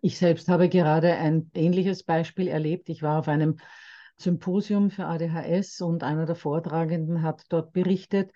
Ich 0.00 0.16
selbst 0.16 0.48
habe 0.48 0.70
gerade 0.70 1.14
ein 1.16 1.50
ähnliches 1.52 2.04
Beispiel 2.04 2.48
erlebt. 2.48 2.88
Ich 2.88 3.02
war 3.02 3.18
auf 3.18 3.28
einem 3.28 3.58
Symposium 4.16 4.90
für 4.90 5.04
ADHS 5.04 5.82
und 5.82 6.04
einer 6.04 6.24
der 6.24 6.36
Vortragenden 6.36 7.20
hat 7.20 7.42
dort 7.50 7.74
berichtet, 7.74 8.32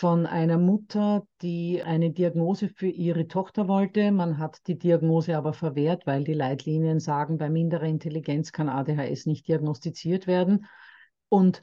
von 0.00 0.24
einer 0.24 0.56
Mutter, 0.56 1.26
die 1.42 1.82
eine 1.82 2.10
Diagnose 2.10 2.70
für 2.70 2.88
ihre 2.88 3.28
Tochter 3.28 3.68
wollte. 3.68 4.10
Man 4.12 4.38
hat 4.38 4.66
die 4.66 4.78
Diagnose 4.78 5.36
aber 5.36 5.52
verwehrt, 5.52 6.06
weil 6.06 6.24
die 6.24 6.32
Leitlinien 6.32 7.00
sagen, 7.00 7.36
bei 7.36 7.50
minderer 7.50 7.82
Intelligenz 7.82 8.50
kann 8.50 8.70
ADHS 8.70 9.26
nicht 9.26 9.46
diagnostiziert 9.46 10.26
werden. 10.26 10.64
Und 11.28 11.60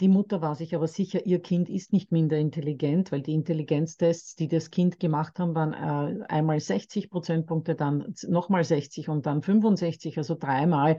die 0.00 0.08
Mutter 0.08 0.42
war 0.42 0.56
sich 0.56 0.74
aber 0.74 0.88
sicher, 0.88 1.26
ihr 1.26 1.40
Kind 1.40 1.68
ist 1.68 1.92
nicht 1.92 2.10
minder 2.10 2.36
intelligent, 2.36 3.12
weil 3.12 3.22
die 3.22 3.34
Intelligenztests, 3.34 4.34
die 4.34 4.48
das 4.48 4.72
Kind 4.72 4.98
gemacht 4.98 5.38
haben, 5.38 5.54
waren 5.54 5.72
äh, 5.72 6.24
einmal 6.24 6.58
60 6.58 7.08
Prozentpunkte, 7.08 7.76
dann 7.76 8.12
nochmal 8.26 8.64
60 8.64 9.08
und 9.08 9.26
dann 9.26 9.42
65, 9.42 10.18
also 10.18 10.34
dreimal 10.34 10.98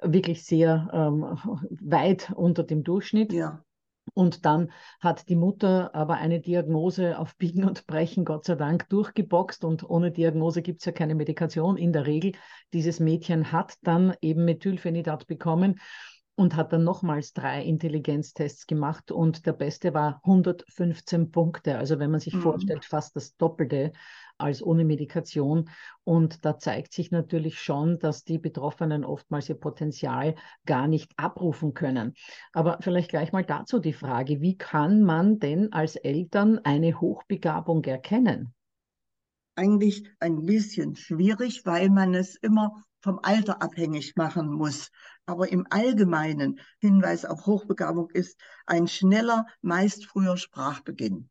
wirklich 0.00 0.46
sehr 0.46 0.88
ähm, 0.94 1.38
weit 1.82 2.32
unter 2.34 2.62
dem 2.62 2.84
Durchschnitt. 2.84 3.34
Ja. 3.34 3.65
Und 4.14 4.44
dann 4.44 4.70
hat 5.00 5.28
die 5.28 5.36
Mutter 5.36 5.94
aber 5.94 6.14
eine 6.14 6.40
Diagnose 6.40 7.18
auf 7.18 7.36
Biegen 7.36 7.64
und 7.64 7.86
Brechen, 7.86 8.24
Gott 8.24 8.44
sei 8.44 8.54
Dank, 8.54 8.88
durchgeboxt. 8.88 9.64
Und 9.64 9.88
ohne 9.88 10.10
Diagnose 10.10 10.62
gibt 10.62 10.80
es 10.80 10.86
ja 10.86 10.92
keine 10.92 11.14
Medikation 11.14 11.76
in 11.76 11.92
der 11.92 12.06
Regel. 12.06 12.32
Dieses 12.72 13.00
Mädchen 13.00 13.52
hat 13.52 13.74
dann 13.82 14.14
eben 14.20 14.44
Methylphenidat 14.44 15.26
bekommen 15.26 15.80
und 16.36 16.54
hat 16.54 16.72
dann 16.72 16.84
nochmals 16.84 17.32
drei 17.32 17.62
Intelligenztests 17.64 18.66
gemacht 18.66 19.10
und 19.10 19.46
der 19.46 19.54
beste 19.54 19.94
war 19.94 20.20
115 20.24 21.30
Punkte. 21.30 21.78
Also 21.78 21.98
wenn 21.98 22.10
man 22.10 22.20
sich 22.20 22.34
mhm. 22.34 22.42
vorstellt, 22.42 22.84
fast 22.84 23.16
das 23.16 23.36
Doppelte 23.36 23.92
als 24.38 24.62
ohne 24.62 24.84
Medikation. 24.84 25.70
Und 26.04 26.44
da 26.44 26.58
zeigt 26.58 26.92
sich 26.92 27.10
natürlich 27.10 27.60
schon, 27.60 27.98
dass 27.98 28.24
die 28.24 28.38
Betroffenen 28.38 29.04
oftmals 29.04 29.48
ihr 29.48 29.56
Potenzial 29.56 30.34
gar 30.64 30.88
nicht 30.88 31.12
abrufen 31.16 31.74
können. 31.74 32.14
Aber 32.52 32.78
vielleicht 32.80 33.10
gleich 33.10 33.32
mal 33.32 33.44
dazu 33.44 33.78
die 33.78 33.92
Frage, 33.92 34.40
wie 34.40 34.56
kann 34.56 35.02
man 35.02 35.38
denn 35.38 35.72
als 35.72 35.96
Eltern 35.96 36.58
eine 36.64 37.00
Hochbegabung 37.00 37.84
erkennen? 37.84 38.54
Eigentlich 39.54 40.08
ein 40.20 40.44
bisschen 40.44 40.96
schwierig, 40.96 41.64
weil 41.64 41.88
man 41.88 42.14
es 42.14 42.36
immer 42.36 42.84
vom 43.00 43.20
Alter 43.22 43.62
abhängig 43.62 44.16
machen 44.16 44.52
muss. 44.52 44.90
Aber 45.26 45.50
im 45.50 45.66
Allgemeinen 45.70 46.60
Hinweis 46.78 47.24
auf 47.24 47.46
Hochbegabung 47.46 48.10
ist 48.10 48.38
ein 48.66 48.86
schneller, 48.86 49.46
meist 49.62 50.06
früher 50.06 50.36
Sprachbeginn. 50.36 51.30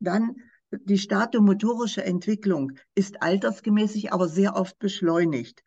Dann 0.00 0.36
die 0.84 0.98
statomotorische 0.98 2.04
Entwicklung 2.04 2.72
ist 2.94 3.22
altersgemäßig, 3.22 4.12
aber 4.12 4.28
sehr 4.28 4.56
oft 4.56 4.78
beschleunigt. 4.78 5.62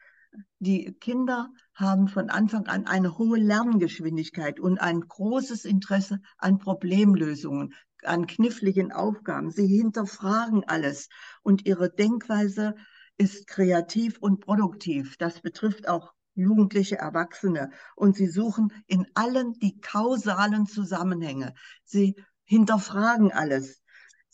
Die 0.59 0.93
Kinder 0.99 1.49
haben 1.73 2.07
von 2.07 2.29
Anfang 2.29 2.67
an 2.67 2.85
eine 2.85 3.17
hohe 3.17 3.39
Lerngeschwindigkeit 3.39 4.59
und 4.59 4.79
ein 4.79 5.01
großes 5.01 5.65
Interesse 5.65 6.19
an 6.37 6.57
Problemlösungen, 6.57 7.73
an 8.03 8.27
kniffligen 8.27 8.91
Aufgaben. 8.91 9.51
Sie 9.51 9.67
hinterfragen 9.67 10.63
alles 10.65 11.09
und 11.43 11.65
ihre 11.65 11.89
Denkweise 11.89 12.75
ist 13.17 13.47
kreativ 13.47 14.17
und 14.19 14.41
produktiv. 14.41 15.17
Das 15.17 15.41
betrifft 15.41 15.87
auch 15.87 16.13
jugendliche 16.35 16.97
Erwachsene. 16.97 17.71
Und 17.95 18.15
sie 18.15 18.27
suchen 18.27 18.71
in 18.85 19.07
allen 19.15 19.53
die 19.53 19.79
kausalen 19.79 20.67
Zusammenhänge. 20.67 21.53
Sie 21.83 22.15
hinterfragen 22.43 23.31
alles. 23.31 23.81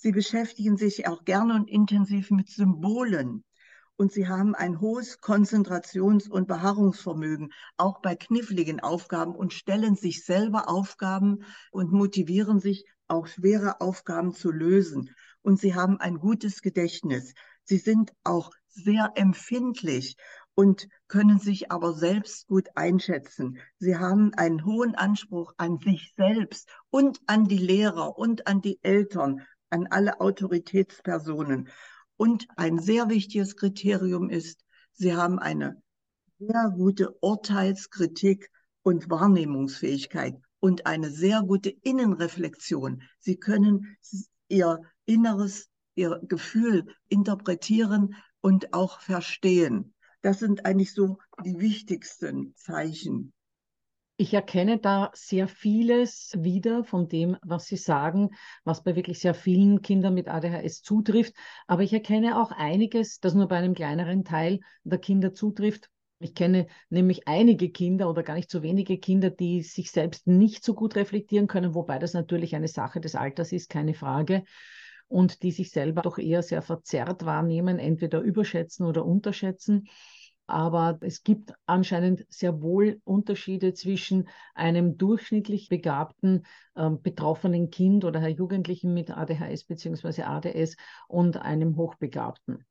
Sie 0.03 0.11
beschäftigen 0.11 0.75
sich 0.75 1.07
auch 1.07 1.23
gerne 1.23 1.55
und 1.55 1.69
intensiv 1.69 2.29
mit 2.29 2.49
Symbolen. 2.49 3.45
Und 3.95 4.11
sie 4.11 4.27
haben 4.27 4.53
ein 4.53 4.81
hohes 4.81 5.21
Konzentrations- 5.21 6.29
und 6.29 6.45
Beharrungsvermögen, 6.45 7.53
auch 7.77 8.01
bei 8.01 8.17
kniffligen 8.17 8.81
Aufgaben 8.81 9.33
und 9.33 9.53
stellen 9.53 9.95
sich 9.95 10.25
selber 10.25 10.67
Aufgaben 10.67 11.45
und 11.71 11.93
motivieren 11.93 12.59
sich, 12.59 12.85
auch 13.07 13.27
schwere 13.27 13.79
Aufgaben 13.79 14.33
zu 14.33 14.51
lösen. 14.51 15.09
Und 15.41 15.61
sie 15.61 15.73
haben 15.73 16.01
ein 16.01 16.15
gutes 16.15 16.61
Gedächtnis. 16.61 17.33
Sie 17.63 17.77
sind 17.77 18.11
auch 18.25 18.51
sehr 18.67 19.13
empfindlich 19.15 20.17
und 20.53 20.89
können 21.07 21.39
sich 21.39 21.71
aber 21.71 21.93
selbst 21.93 22.47
gut 22.47 22.67
einschätzen. 22.75 23.57
Sie 23.79 23.95
haben 23.95 24.33
einen 24.33 24.65
hohen 24.65 24.95
Anspruch 24.95 25.53
an 25.55 25.77
sich 25.77 26.13
selbst 26.17 26.69
und 26.89 27.19
an 27.25 27.45
die 27.45 27.57
Lehrer 27.57 28.17
und 28.17 28.47
an 28.47 28.59
die 28.59 28.79
Eltern 28.81 29.45
an 29.73 29.87
alle 29.87 30.21
Autoritätspersonen. 30.21 31.67
Und 32.15 32.47
ein 32.55 32.77
sehr 32.79 33.09
wichtiges 33.09 33.55
Kriterium 33.55 34.29
ist, 34.29 34.63
sie 34.93 35.15
haben 35.15 35.39
eine 35.39 35.81
sehr 36.37 36.71
gute 36.75 37.17
Urteilskritik 37.21 38.51
und 38.83 39.09
Wahrnehmungsfähigkeit 39.09 40.35
und 40.59 40.85
eine 40.85 41.09
sehr 41.09 41.41
gute 41.41 41.71
Innenreflexion. 41.71 43.01
Sie 43.19 43.37
können 43.37 43.97
ihr 44.47 44.79
Inneres, 45.05 45.69
ihr 45.95 46.21
Gefühl 46.23 46.85
interpretieren 47.09 48.15
und 48.41 48.73
auch 48.73 49.01
verstehen. 49.01 49.95
Das 50.21 50.39
sind 50.39 50.65
eigentlich 50.65 50.93
so 50.93 51.17
die 51.43 51.59
wichtigsten 51.59 52.53
Zeichen. 52.55 53.33
Ich 54.15 54.33
erkenne 54.33 54.77
da 54.77 55.09
sehr 55.13 55.47
vieles 55.47 56.37
wieder 56.37 56.83
von 56.83 57.07
dem, 57.07 57.35
was 57.41 57.65
Sie 57.65 57.77
sagen, 57.77 58.29
was 58.63 58.83
bei 58.83 58.95
wirklich 58.95 59.19
sehr 59.19 59.33
vielen 59.33 59.81
Kindern 59.81 60.13
mit 60.13 60.27
ADHS 60.27 60.83
zutrifft. 60.83 61.33
Aber 61.65 61.81
ich 61.81 61.93
erkenne 61.93 62.39
auch 62.39 62.51
einiges, 62.51 63.19
das 63.19 63.33
nur 63.33 63.47
bei 63.47 63.57
einem 63.57 63.73
kleineren 63.73 64.23
Teil 64.23 64.59
der 64.83 64.99
Kinder 64.99 65.33
zutrifft. 65.33 65.89
Ich 66.19 66.35
kenne 66.35 66.67
nämlich 66.89 67.27
einige 67.27 67.69
Kinder 67.71 68.07
oder 68.07 68.21
gar 68.21 68.35
nicht 68.35 68.51
so 68.51 68.61
wenige 68.61 68.99
Kinder, 68.99 69.31
die 69.31 69.63
sich 69.63 69.91
selbst 69.91 70.27
nicht 70.27 70.63
so 70.63 70.75
gut 70.75 70.95
reflektieren 70.95 71.47
können, 71.47 71.73
wobei 71.73 71.97
das 71.97 72.13
natürlich 72.13 72.55
eine 72.55 72.67
Sache 72.67 73.01
des 73.01 73.15
Alters 73.15 73.51
ist, 73.51 73.69
keine 73.69 73.95
Frage. 73.95 74.43
Und 75.07 75.41
die 75.41 75.51
sich 75.51 75.71
selber 75.71 76.01
doch 76.03 76.19
eher 76.19 76.43
sehr 76.43 76.61
verzerrt 76.61 77.25
wahrnehmen, 77.25 77.79
entweder 77.79 78.21
überschätzen 78.21 78.85
oder 78.85 79.05
unterschätzen. 79.05 79.87
Aber 80.45 80.97
es 81.01 81.23
gibt 81.23 81.53
anscheinend 81.65 82.25
sehr 82.29 82.61
wohl 82.61 82.99
Unterschiede 83.05 83.73
zwischen 83.73 84.27
einem 84.53 84.97
durchschnittlich 84.97 85.69
begabten 85.69 86.45
äh, 86.75 86.89
betroffenen 86.89 87.69
Kind 87.69 88.03
oder 88.03 88.27
Jugendlichen 88.27 88.93
mit 88.93 89.09
ADHS 89.09 89.63
bzw. 89.63 90.23
ADS 90.23 90.75
und 91.07 91.37
einem 91.37 91.77
Hochbegabten. 91.77 92.65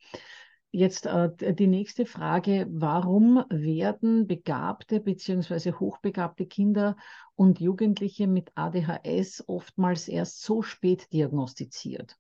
Jetzt 0.75 1.05
äh, 1.05 1.31
die 1.55 1.67
nächste 1.67 2.07
Frage, 2.07 2.67
warum 2.71 3.45
werden 3.51 4.27
begabte 4.27 5.01
bzw. 5.01 5.73
hochbegabte 5.73 6.47
Kinder 6.47 6.97
und 7.35 7.61
Jugendliche 7.61 8.27
mit 8.27 8.51
ADHS 8.55 9.45
oftmals 9.49 10.09
erst 10.09 10.43
so 10.43 10.63
spät 10.63 11.13
diagnostiziert? 11.13 12.17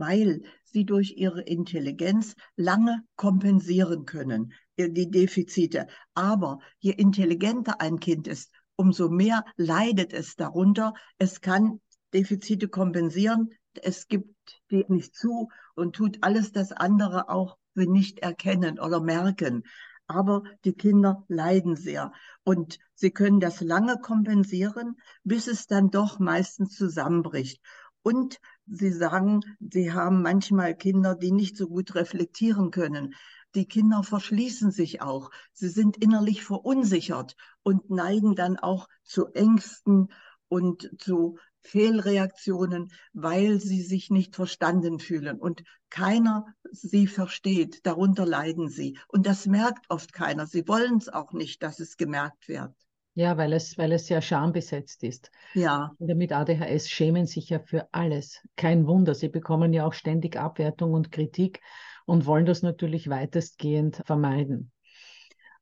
Weil 0.00 0.42
sie 0.64 0.84
durch 0.84 1.14
ihre 1.16 1.42
Intelligenz 1.42 2.34
lange 2.56 3.04
kompensieren 3.16 4.06
können, 4.06 4.52
äh, 4.76 4.90
die 4.90 5.10
Defizite. 5.10 5.86
Aber 6.14 6.58
je 6.78 6.92
intelligenter 6.92 7.80
ein 7.80 8.00
Kind 8.00 8.26
ist, 8.26 8.50
umso 8.76 9.10
mehr 9.10 9.44
leidet 9.56 10.12
es 10.12 10.36
darunter. 10.36 10.94
Es 11.18 11.40
kann 11.40 11.80
Defizite 12.12 12.68
kompensieren, 12.68 13.50
es 13.74 14.08
gibt 14.08 14.34
die 14.70 14.84
nicht 14.88 15.14
zu 15.14 15.48
und 15.74 15.94
tut 15.94 16.18
alles 16.22 16.50
das 16.50 16.72
andere 16.72 17.28
auch 17.28 17.58
nicht 17.74 18.18
erkennen 18.18 18.80
oder 18.80 19.00
merken. 19.00 19.62
Aber 20.06 20.42
die 20.64 20.72
Kinder 20.72 21.24
leiden 21.28 21.76
sehr 21.76 22.12
und 22.42 22.80
sie 22.94 23.12
können 23.12 23.38
das 23.38 23.60
lange 23.60 23.98
kompensieren, 23.98 24.96
bis 25.22 25.46
es 25.46 25.66
dann 25.66 25.90
doch 25.90 26.18
meistens 26.18 26.74
zusammenbricht. 26.74 27.62
Und 28.02 28.38
Sie 28.66 28.92
sagen, 28.92 29.40
Sie 29.58 29.92
haben 29.92 30.22
manchmal 30.22 30.76
Kinder, 30.76 31.14
die 31.14 31.32
nicht 31.32 31.56
so 31.56 31.68
gut 31.68 31.94
reflektieren 31.94 32.70
können. 32.70 33.14
Die 33.54 33.66
Kinder 33.66 34.02
verschließen 34.02 34.70
sich 34.70 35.02
auch. 35.02 35.30
Sie 35.52 35.68
sind 35.68 35.96
innerlich 35.96 36.44
verunsichert 36.44 37.34
und 37.62 37.90
neigen 37.90 38.36
dann 38.36 38.56
auch 38.56 38.88
zu 39.02 39.26
Ängsten 39.28 40.12
und 40.48 40.90
zu 40.98 41.38
Fehlreaktionen, 41.62 42.92
weil 43.12 43.60
sie 43.60 43.82
sich 43.82 44.10
nicht 44.10 44.34
verstanden 44.34 44.98
fühlen 44.98 45.38
und 45.38 45.62
keiner 45.90 46.46
sie 46.70 47.06
versteht. 47.06 47.84
Darunter 47.84 48.24
leiden 48.24 48.68
sie. 48.68 48.98
Und 49.08 49.26
das 49.26 49.46
merkt 49.46 49.90
oft 49.90 50.12
keiner. 50.12 50.46
Sie 50.46 50.66
wollen 50.68 50.96
es 50.98 51.08
auch 51.08 51.32
nicht, 51.32 51.62
dass 51.62 51.80
es 51.80 51.96
gemerkt 51.96 52.48
wird. 52.48 52.74
Ja, 53.20 53.36
weil 53.36 53.52
es, 53.52 53.76
weil 53.76 53.92
es 53.92 54.06
sehr 54.06 54.22
schambesetzt 54.22 55.04
ist. 55.04 55.30
Ja. 55.52 55.92
Kinder 55.98 56.14
mit 56.14 56.32
ADHS 56.32 56.88
schämen 56.88 57.26
sich 57.26 57.50
ja 57.50 57.58
für 57.58 57.86
alles. 57.92 58.40
Kein 58.56 58.86
Wunder, 58.86 59.14
sie 59.14 59.28
bekommen 59.28 59.74
ja 59.74 59.84
auch 59.84 59.92
ständig 59.92 60.38
Abwertung 60.38 60.94
und 60.94 61.12
Kritik 61.12 61.60
und 62.06 62.24
wollen 62.24 62.46
das 62.46 62.62
natürlich 62.62 63.10
weitestgehend 63.10 64.00
vermeiden. 64.06 64.72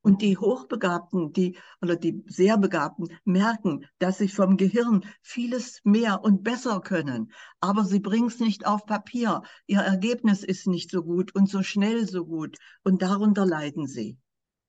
Und 0.03 0.23
die 0.23 0.39
Hochbegabten, 0.39 1.33
die 1.33 1.59
oder 1.83 1.97
die 1.97 2.23
sehr 2.29 2.59
Begabten 2.59 3.09
merken, 3.25 3.87
dass 3.99 4.19
sie 4.19 4.29
vom 4.29 4.57
Gehirn 4.57 5.05
vieles 5.21 5.81
mehr 5.83 6.23
und 6.23 6.45
besser 6.45 6.81
können, 6.81 7.33
aber 7.61 7.85
sie 7.85 7.99
bringen 7.99 8.29
es 8.29 8.39
nicht 8.39 8.69
auf 8.69 8.87
Papier. 8.87 9.43
Ihr 9.67 9.81
Ergebnis 9.81 10.45
ist 10.45 10.69
nicht 10.69 10.93
so 10.93 11.03
gut 11.03 11.35
und 11.35 11.51
so 11.51 11.65
schnell 11.65 12.07
so 12.07 12.25
gut 12.25 12.57
und 12.85 13.03
darunter 13.03 13.45
leiden 13.45 13.89
sie. 13.89 14.17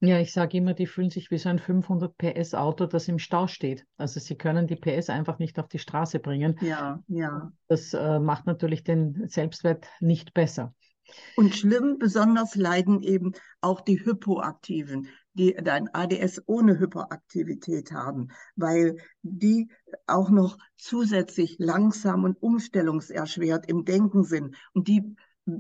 Ja, 0.02 0.20
ich 0.20 0.32
sage 0.32 0.58
immer, 0.58 0.74
die 0.74 0.86
fühlen 0.86 1.10
sich 1.10 1.30
wie 1.30 1.38
so 1.38 1.50
ein 1.50 1.60
500 1.60 2.18
PS 2.18 2.54
Auto, 2.54 2.86
das 2.86 3.08
im 3.10 3.20
Stau 3.20 3.48
steht. 3.48 3.86
Also 3.98 4.20
sie 4.20 4.36
können 4.36 4.66
die 4.66 4.78
PS 4.78 5.10
einfach 5.10 5.40
nicht 5.40 5.60
auf 5.60 5.68
die 5.68 5.80
Straße 5.80 6.20
bringen. 6.20 6.58
Ja, 6.62 7.04
ja. 7.08 7.52
Das 7.68 7.94
äh, 7.94 8.20
macht 8.20 8.46
natürlich 8.46 8.84
den 8.84 9.28
Selbstwert 9.28 9.88
nicht 10.00 10.34
besser. 10.34 10.74
Und 11.36 11.56
schlimm, 11.56 11.98
besonders 12.00 12.56
leiden 12.56 13.02
eben 13.02 13.34
auch 13.62 13.82
die 13.82 14.04
Hypoaktiven, 14.06 15.08
die 15.34 15.58
ein 15.58 15.90
ADS 15.94 16.44
ohne 16.46 16.80
Hyperaktivität 16.80 17.92
haben, 17.92 18.30
weil 18.56 18.98
die 19.22 19.70
auch 20.08 20.30
noch 20.30 20.58
zusätzlich 20.78 21.58
langsam 21.60 22.24
und 22.24 22.42
umstellungserschwert 22.42 23.68
im 23.68 23.86
Denken 23.86 24.24
sind. 24.24 24.56
Und 24.74 24.88
die 24.88 25.16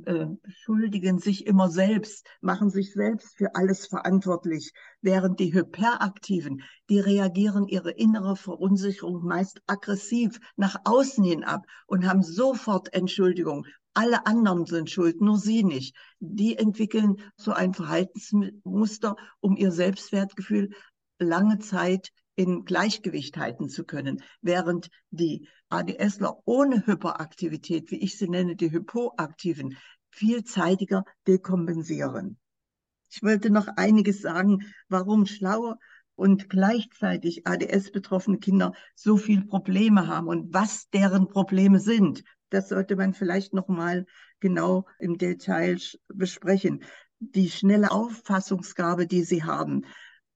äh, 0.05 0.27
schuldigen 0.47 1.19
sich 1.19 1.47
immer 1.47 1.69
selbst, 1.69 2.25
machen 2.41 2.69
sich 2.69 2.93
selbst 2.93 3.37
für 3.37 3.55
alles 3.55 3.87
verantwortlich, 3.87 4.71
während 5.01 5.39
die 5.39 5.53
Hyperaktiven, 5.53 6.61
die 6.89 6.99
reagieren 6.99 7.67
ihre 7.67 7.91
innere 7.91 8.35
Verunsicherung 8.35 9.23
meist 9.23 9.61
aggressiv 9.67 10.39
nach 10.55 10.75
außen 10.85 11.23
hin 11.23 11.43
ab 11.43 11.65
und 11.87 12.07
haben 12.07 12.23
sofort 12.23 12.93
Entschuldigung. 12.93 13.65
Alle 13.93 14.25
anderen 14.25 14.65
sind 14.65 14.89
schuld, 14.89 15.19
nur 15.19 15.37
sie 15.37 15.63
nicht. 15.63 15.95
Die 16.19 16.57
entwickeln 16.57 17.17
so 17.35 17.51
ein 17.51 17.73
Verhaltensmuster, 17.73 19.15
um 19.39 19.57
ihr 19.57 19.71
Selbstwertgefühl 19.71 20.69
lange 21.19 21.59
Zeit 21.59 22.11
in 22.39 22.63
Gleichgewicht 22.63 23.35
halten 23.35 23.67
zu 23.67 23.83
können, 23.83 24.23
während 24.41 24.89
die 25.11 25.49
ADSler 25.67 26.37
ohne 26.45 26.87
Hyperaktivität, 26.87 27.91
wie 27.91 27.97
ich 27.97 28.17
sie 28.17 28.29
nenne, 28.29 28.55
die 28.55 28.71
Hypoaktiven, 28.71 29.75
vielzeitiger 30.09 31.03
dekompensieren. 31.27 32.39
Ich 33.11 33.21
wollte 33.23 33.49
noch 33.49 33.67
einiges 33.75 34.21
sagen, 34.21 34.63
warum 34.87 35.25
schlaue 35.25 35.77
und 36.15 36.49
gleichzeitig 36.49 37.45
ADS-betroffene 37.45 38.37
Kinder 38.37 38.71
so 38.95 39.17
viele 39.17 39.43
Probleme 39.43 40.07
haben 40.07 40.27
und 40.27 40.53
was 40.53 40.87
deren 40.91 41.27
Probleme 41.27 41.81
sind. 41.81 42.23
Das 42.51 42.69
sollte 42.69 42.95
man 42.95 43.13
vielleicht 43.13 43.53
noch 43.53 43.67
mal 43.67 44.05
genau 44.39 44.85
im 44.97 45.17
Detail 45.17 45.77
besprechen. 46.07 46.85
Die 47.19 47.49
schnelle 47.49 47.91
Auffassungsgabe, 47.91 49.07
die 49.07 49.23
sie 49.23 49.43
haben, 49.43 49.81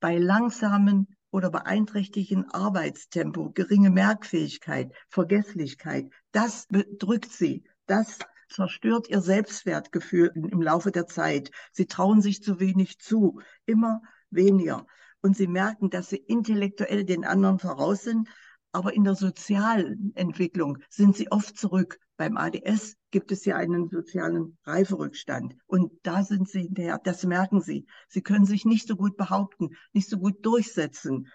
bei 0.01 0.17
langsamen 0.17 1.07
oder 1.33 1.49
beeinträchtigen 1.49 2.49
Arbeitstempo, 2.51 3.49
geringe 3.49 3.89
Merkfähigkeit, 3.89 4.93
Vergesslichkeit, 5.09 6.11
das 6.31 6.67
bedrückt 6.67 7.31
sie. 7.31 7.63
Das 7.87 8.19
zerstört 8.49 9.09
ihr 9.09 9.19
Selbstwertgefühl 9.19 10.31
im 10.35 10.61
Laufe 10.61 10.91
der 10.91 11.07
Zeit. 11.07 11.49
Sie 11.71 11.87
trauen 11.87 12.21
sich 12.21 12.43
zu 12.43 12.59
wenig 12.59 12.99
zu, 12.99 13.41
immer 13.65 14.03
weniger. 14.29 14.85
Und 15.21 15.35
sie 15.35 15.47
merken, 15.47 15.89
dass 15.89 16.09
sie 16.09 16.17
intellektuell 16.17 17.03
den 17.03 17.25
anderen 17.25 17.57
voraus 17.57 18.03
sind, 18.03 18.29
aber 18.73 18.93
in 18.93 19.03
der 19.03 19.15
sozialen 19.15 20.11
Entwicklung 20.15 20.79
sind 20.89 21.15
sie 21.15 21.31
oft 21.31 21.57
zurück. 21.57 21.99
Beim 22.17 22.37
ADS 22.37 22.95
gibt 23.11 23.31
es 23.31 23.45
ja 23.45 23.55
einen 23.55 23.89
sozialen 23.89 24.57
Reiferückstand. 24.65 25.55
Und 25.67 25.91
da 26.01 26.23
sind 26.23 26.49
sie 26.49 26.63
hinterher, 26.63 26.99
das 27.03 27.23
merken 27.23 27.61
sie. 27.61 27.85
Sie 28.09 28.21
können 28.21 28.45
sich 28.45 28.65
nicht 28.65 28.87
so 28.87 28.95
gut 28.95 29.15
behaupten, 29.15 29.69
nicht 29.93 30.09
so 30.09 30.17
gut 30.17 30.43
durchsetzen. 30.43 31.27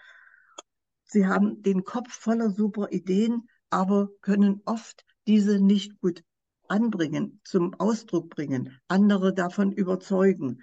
Sie 1.04 1.26
haben 1.26 1.62
den 1.62 1.84
Kopf 1.84 2.12
voller 2.12 2.50
super 2.50 2.88
Ideen, 2.90 3.48
aber 3.70 4.08
können 4.20 4.60
oft 4.64 5.04
diese 5.28 5.60
nicht 5.60 6.00
gut 6.00 6.24
anbringen, 6.66 7.40
zum 7.44 7.72
Ausdruck 7.74 8.30
bringen, 8.30 8.78
andere 8.88 9.32
davon 9.32 9.72
überzeugen. 9.72 10.62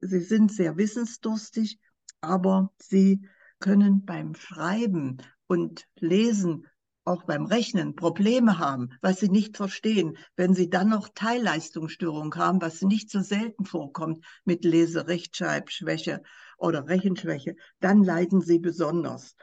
Sie 0.00 0.20
sind 0.20 0.52
sehr 0.52 0.76
wissensdurstig, 0.76 1.78
aber 2.20 2.72
sie 2.78 3.28
können 3.60 4.04
beim 4.04 4.34
Schreiben 4.34 5.18
und 5.48 5.88
Lesen 5.96 6.66
auch 7.08 7.24
beim 7.24 7.46
Rechnen 7.46 7.96
Probleme 7.96 8.58
haben, 8.58 8.90
was 9.00 9.18
sie 9.18 9.30
nicht 9.30 9.56
verstehen, 9.56 10.16
wenn 10.36 10.54
sie 10.54 10.68
dann 10.68 10.90
noch 10.90 11.08
Teilleistungsstörung 11.08 12.34
haben, 12.36 12.60
was 12.60 12.82
nicht 12.82 13.10
so 13.10 13.20
selten 13.20 13.64
vorkommt 13.64 14.24
mit 14.44 14.64
Leserechtschreibschwäche 14.64 16.22
oder 16.58 16.86
Rechenschwäche, 16.86 17.56
dann 17.80 18.04
leiden 18.04 18.42
sie 18.42 18.58
besonders. 18.58 19.34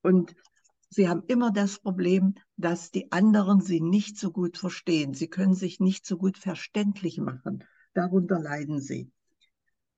Und 0.00 0.34
sie 0.88 1.08
haben 1.08 1.22
immer 1.26 1.52
das 1.52 1.78
Problem, 1.80 2.34
dass 2.56 2.90
die 2.90 3.12
anderen 3.12 3.60
sie 3.60 3.82
nicht 3.82 4.18
so 4.18 4.32
gut 4.32 4.56
verstehen. 4.56 5.12
Sie 5.12 5.28
können 5.28 5.54
sich 5.54 5.80
nicht 5.80 6.06
so 6.06 6.16
gut 6.16 6.38
verständlich 6.38 7.18
machen. 7.18 7.62
Darunter 7.92 8.40
leiden 8.40 8.80
sie. 8.80 9.10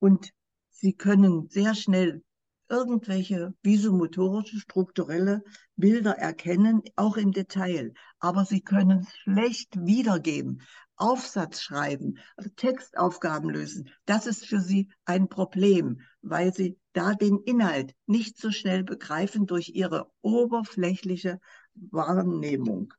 Und 0.00 0.32
sie 0.70 0.94
können 0.94 1.48
sehr 1.48 1.74
schnell 1.74 2.22
irgendwelche 2.68 3.54
visomotorische, 3.62 4.58
strukturelle 4.60 5.42
Bilder 5.76 6.12
erkennen, 6.18 6.82
auch 6.96 7.16
im 7.16 7.32
Detail. 7.32 7.92
Aber 8.18 8.44
sie 8.44 8.60
können 8.60 9.06
schlecht 9.22 9.76
wiedergeben. 9.84 10.62
Aufsatz 10.96 11.60
schreiben, 11.60 12.18
also 12.36 12.50
Textaufgaben 12.56 13.50
lösen, 13.50 13.88
das 14.04 14.26
ist 14.26 14.44
für 14.46 14.60
sie 14.60 14.88
ein 15.04 15.28
Problem, 15.28 16.00
weil 16.22 16.52
sie 16.52 16.76
da 16.92 17.14
den 17.14 17.38
Inhalt 17.44 17.94
nicht 18.06 18.36
so 18.36 18.50
schnell 18.50 18.82
begreifen 18.82 19.46
durch 19.46 19.68
ihre 19.68 20.10
oberflächliche 20.22 21.40
Wahrnehmung. 21.74 22.92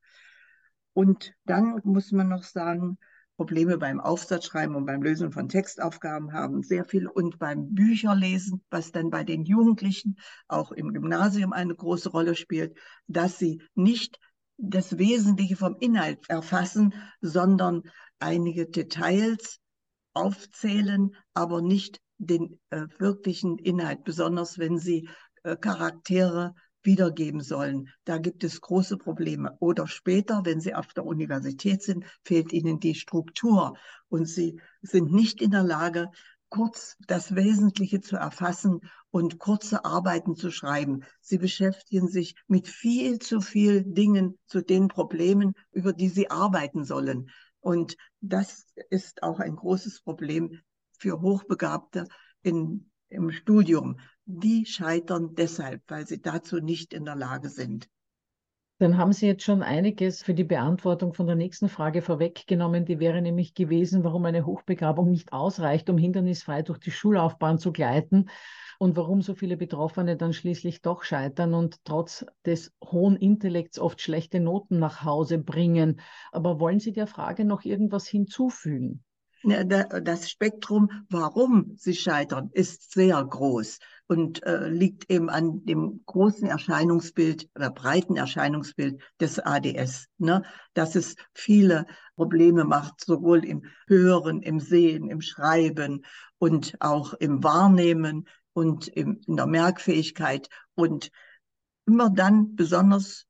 Und 0.94 1.34
dann 1.46 1.82
muss 1.84 2.12
man 2.14 2.30
noch 2.30 2.44
sagen, 2.44 2.98
Probleme 3.40 3.78
beim 3.78 4.02
Aufsatzschreiben 4.02 4.76
und 4.76 4.86
beim 4.86 5.02
Lösen 5.02 5.32
von 5.32 5.48
Textaufgaben 5.48 6.34
haben, 6.34 6.62
sehr 6.62 6.84
viel 6.84 7.08
und 7.08 7.40
beim 7.40 7.74
Bücherlesen, 7.74 8.62
was 8.70 8.92
dann 8.92 9.10
bei 9.10 9.24
den 9.24 9.46
Jugendlichen 9.46 10.18
auch 10.50 10.74
im 10.74 10.92
Gymnasium 10.92 11.54
eine 11.54 11.74
große 11.74 12.10
Rolle 12.10 12.36
spielt, 12.36 12.78
dass 13.08 13.40
sie 13.40 13.62
nicht 13.76 14.20
das 14.58 14.98
Wesentliche 14.98 15.56
vom 15.56 15.78
Inhalt 15.80 16.20
erfassen, 16.28 16.94
sondern 17.22 17.84
einige 18.20 18.68
Details 18.68 19.62
aufzählen, 20.14 21.16
aber 21.34 21.62
nicht 21.62 22.02
den 22.18 22.60
äh, 22.72 22.88
wirklichen 22.98 23.58
Inhalt, 23.58 24.04
besonders 24.04 24.60
wenn 24.60 24.80
sie 24.80 25.08
äh, 25.44 25.56
Charaktere 25.56 26.56
wiedergeben 26.90 27.42
sollen. 27.42 27.90
Da 28.04 28.18
gibt 28.18 28.44
es 28.44 28.62
große 28.62 28.98
Probleme. 28.98 29.56
Oder 29.60 29.86
später, 29.86 30.42
wenn 30.44 30.60
Sie 30.60 30.74
auf 30.74 30.88
der 30.88 31.06
Universität 31.06 31.84
sind, 31.84 32.04
fehlt 32.24 32.52
Ihnen 32.52 32.80
die 32.80 32.96
Struktur 32.96 33.78
und 34.10 34.26
Sie 34.26 34.60
sind 34.82 35.14
nicht 35.14 35.40
in 35.40 35.52
der 35.52 35.64
Lage, 35.64 36.10
kurz 36.50 36.98
das 37.06 37.36
Wesentliche 37.36 38.02
zu 38.02 38.16
erfassen 38.16 38.82
und 39.12 39.38
kurze 39.38 39.86
Arbeiten 39.86 40.36
zu 40.36 40.50
schreiben. 40.50 41.04
Sie 41.22 41.38
beschäftigen 41.38 42.08
sich 42.08 42.36
mit 42.48 42.68
viel 42.68 43.20
zu 43.20 43.40
viel 43.40 43.84
Dingen 43.84 44.40
zu 44.48 44.62
den 44.62 44.88
Problemen, 44.88 45.54
über 45.72 45.94
die 45.94 46.10
Sie 46.10 46.32
arbeiten 46.32 46.86
sollen. 46.86 47.30
Und 47.60 47.98
das 48.20 48.66
ist 48.90 49.22
auch 49.22 49.40
ein 49.40 49.56
großes 49.56 50.02
Problem 50.02 50.60
für 50.98 51.22
Hochbegabte 51.22 52.06
in, 52.42 52.90
im 53.10 53.30
Studium 53.32 54.00
die 54.32 54.66
scheitern 54.68 55.34
deshalb, 55.34 55.82
weil 55.88 56.06
sie 56.06 56.22
dazu 56.22 56.58
nicht 56.58 56.94
in 56.94 57.04
der 57.04 57.16
Lage 57.16 57.50
sind. 57.50 57.90
Dann 58.78 58.98
haben 58.98 59.12
Sie 59.12 59.26
jetzt 59.26 59.44
schon 59.44 59.64
einiges 59.64 60.24
für 60.24 60.36
die 60.36 60.44
Beantwortung 60.44 61.14
von 61.14 61.26
der 61.26 61.36
nächsten 61.36 61.68
Frage 61.68 62.02
vorweggenommen. 62.02 62.86
Die 62.86 63.00
wäre 63.00 63.22
nämlich 63.22 63.56
gewesen, 63.56 64.04
warum 64.04 64.24
eine 64.26 64.46
Hochbegabung 64.46 65.10
nicht 65.10 65.34
ausreicht, 65.34 65.90
um 65.90 65.98
hindernisfrei 65.98 66.62
durch 66.62 66.78
die 66.78 66.92
Schullaufbahn 66.92 67.58
zu 67.58 67.74
gleiten 67.74 68.30
und 68.78 68.96
warum 68.96 69.22
so 69.22 69.34
viele 69.34 69.58
Betroffene 69.58 70.16
dann 70.16 70.32
schließlich 70.32 70.82
doch 70.82 71.04
scheitern 71.04 71.54
und 71.56 71.84
trotz 71.84 72.26
des 72.46 72.72
hohen 72.86 73.18
Intellekts 73.18 73.80
oft 73.80 74.00
schlechte 74.00 74.40
Noten 74.40 74.80
nach 74.80 75.04
Hause 75.04 75.40
bringen. 75.40 76.00
Aber 76.32 76.60
wollen 76.60 76.80
Sie 76.80 76.94
der 76.94 77.08
Frage 77.08 77.46
noch 77.46 77.66
irgendwas 77.66 78.08
hinzufügen? 78.08 79.04
Das 79.44 80.30
Spektrum, 80.30 80.90
warum 81.10 81.74
sie 81.78 81.96
scheitern, 81.96 82.50
ist 82.52 82.92
sehr 82.92 83.24
groß 83.24 83.80
und 84.08 84.44
äh, 84.44 84.68
liegt 84.68 85.10
eben 85.10 85.30
an 85.30 85.64
dem 85.66 86.02
großen 86.06 86.48
Erscheinungsbild 86.48 87.48
oder 87.56 87.70
breiten 87.70 88.18
Erscheinungsbild 88.18 89.02
des 89.20 89.40
ADS, 89.40 90.08
ne? 90.18 90.44
dass 90.74 90.96
es 90.96 91.16
viele 91.34 91.86
Probleme 92.16 92.66
macht, 92.66 93.06
sowohl 93.06 93.46
im 93.46 93.64
Hören, 93.88 94.42
im 94.42 94.60
Sehen, 94.60 95.10
im 95.10 95.22
Schreiben 95.22 96.04
und 96.38 96.76
auch 96.80 97.14
im 97.14 97.44
Wahrnehmen 97.44 98.28
und 98.54 98.88
in 98.88 99.22
der 99.28 99.46
Merkfähigkeit 99.46 100.50
und 100.76 101.12
immer 101.86 102.10
dann 102.10 102.56
besonders 102.56 103.26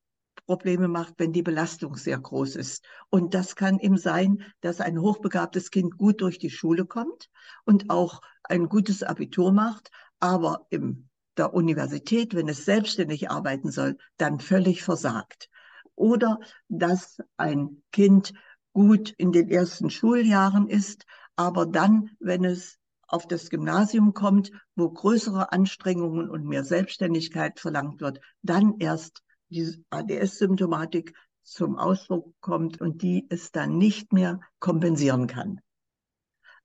Probleme 0.49 0.88
macht, 0.88 1.13
wenn 1.19 1.31
die 1.31 1.43
Belastung 1.43 1.95
sehr 1.95 2.17
groß 2.17 2.55
ist. 2.55 2.83
Und 3.12 3.35
das 3.35 3.55
kann 3.55 3.77
eben 3.77 3.99
sein, 3.99 4.41
dass 4.62 4.81
ein 4.81 4.99
hochbegabtes 4.99 5.69
Kind 5.69 5.95
gut 5.95 6.21
durch 6.21 6.39
die 6.39 6.49
Schule 6.49 6.88
kommt 6.88 7.29
und 7.65 7.91
auch 7.91 8.19
ein 8.41 8.67
gutes 8.67 9.03
Abitur 9.03 9.51
macht, 9.51 9.91
aber 10.19 10.65
in 10.71 11.07
der 11.38 11.53
Universität, 11.53 12.33
wenn 12.33 12.49
es 12.49 12.65
selbstständig 12.65 13.29
arbeiten 13.29 13.69
soll, 13.69 13.95
dann 14.17 14.39
völlig 14.39 14.81
versagt. 14.81 15.51
Oder 15.93 16.39
dass 16.67 17.19
ein 17.38 17.83
Kind 17.91 18.33
gut 18.73 19.13
in 19.19 19.31
den 19.31 19.49
ersten 19.49 19.91
Schuljahren 19.91 20.67
ist, 20.67 21.05
aber 21.35 21.67
dann, 21.67 22.09
wenn 22.19 22.43
es 22.43 22.79
auf 23.07 23.27
das 23.27 23.51
Gymnasium 23.51 24.15
kommt, 24.15 24.49
wo 24.75 24.89
größere 24.89 25.51
Anstrengungen 25.51 26.27
und 26.27 26.45
mehr 26.45 26.63
Selbstständigkeit 26.63 27.59
verlangt 27.59 28.01
wird, 28.01 28.19
dann 28.41 28.79
erst 28.79 29.21
die 29.49 29.83
ADS-Symptomatik 29.89 31.13
zum 31.43 31.77
Ausdruck 31.77 32.33
kommt 32.41 32.79
und 32.79 33.01
die 33.01 33.25
es 33.29 33.51
dann 33.51 33.77
nicht 33.77 34.13
mehr 34.13 34.39
kompensieren 34.59 35.27
kann. 35.27 35.62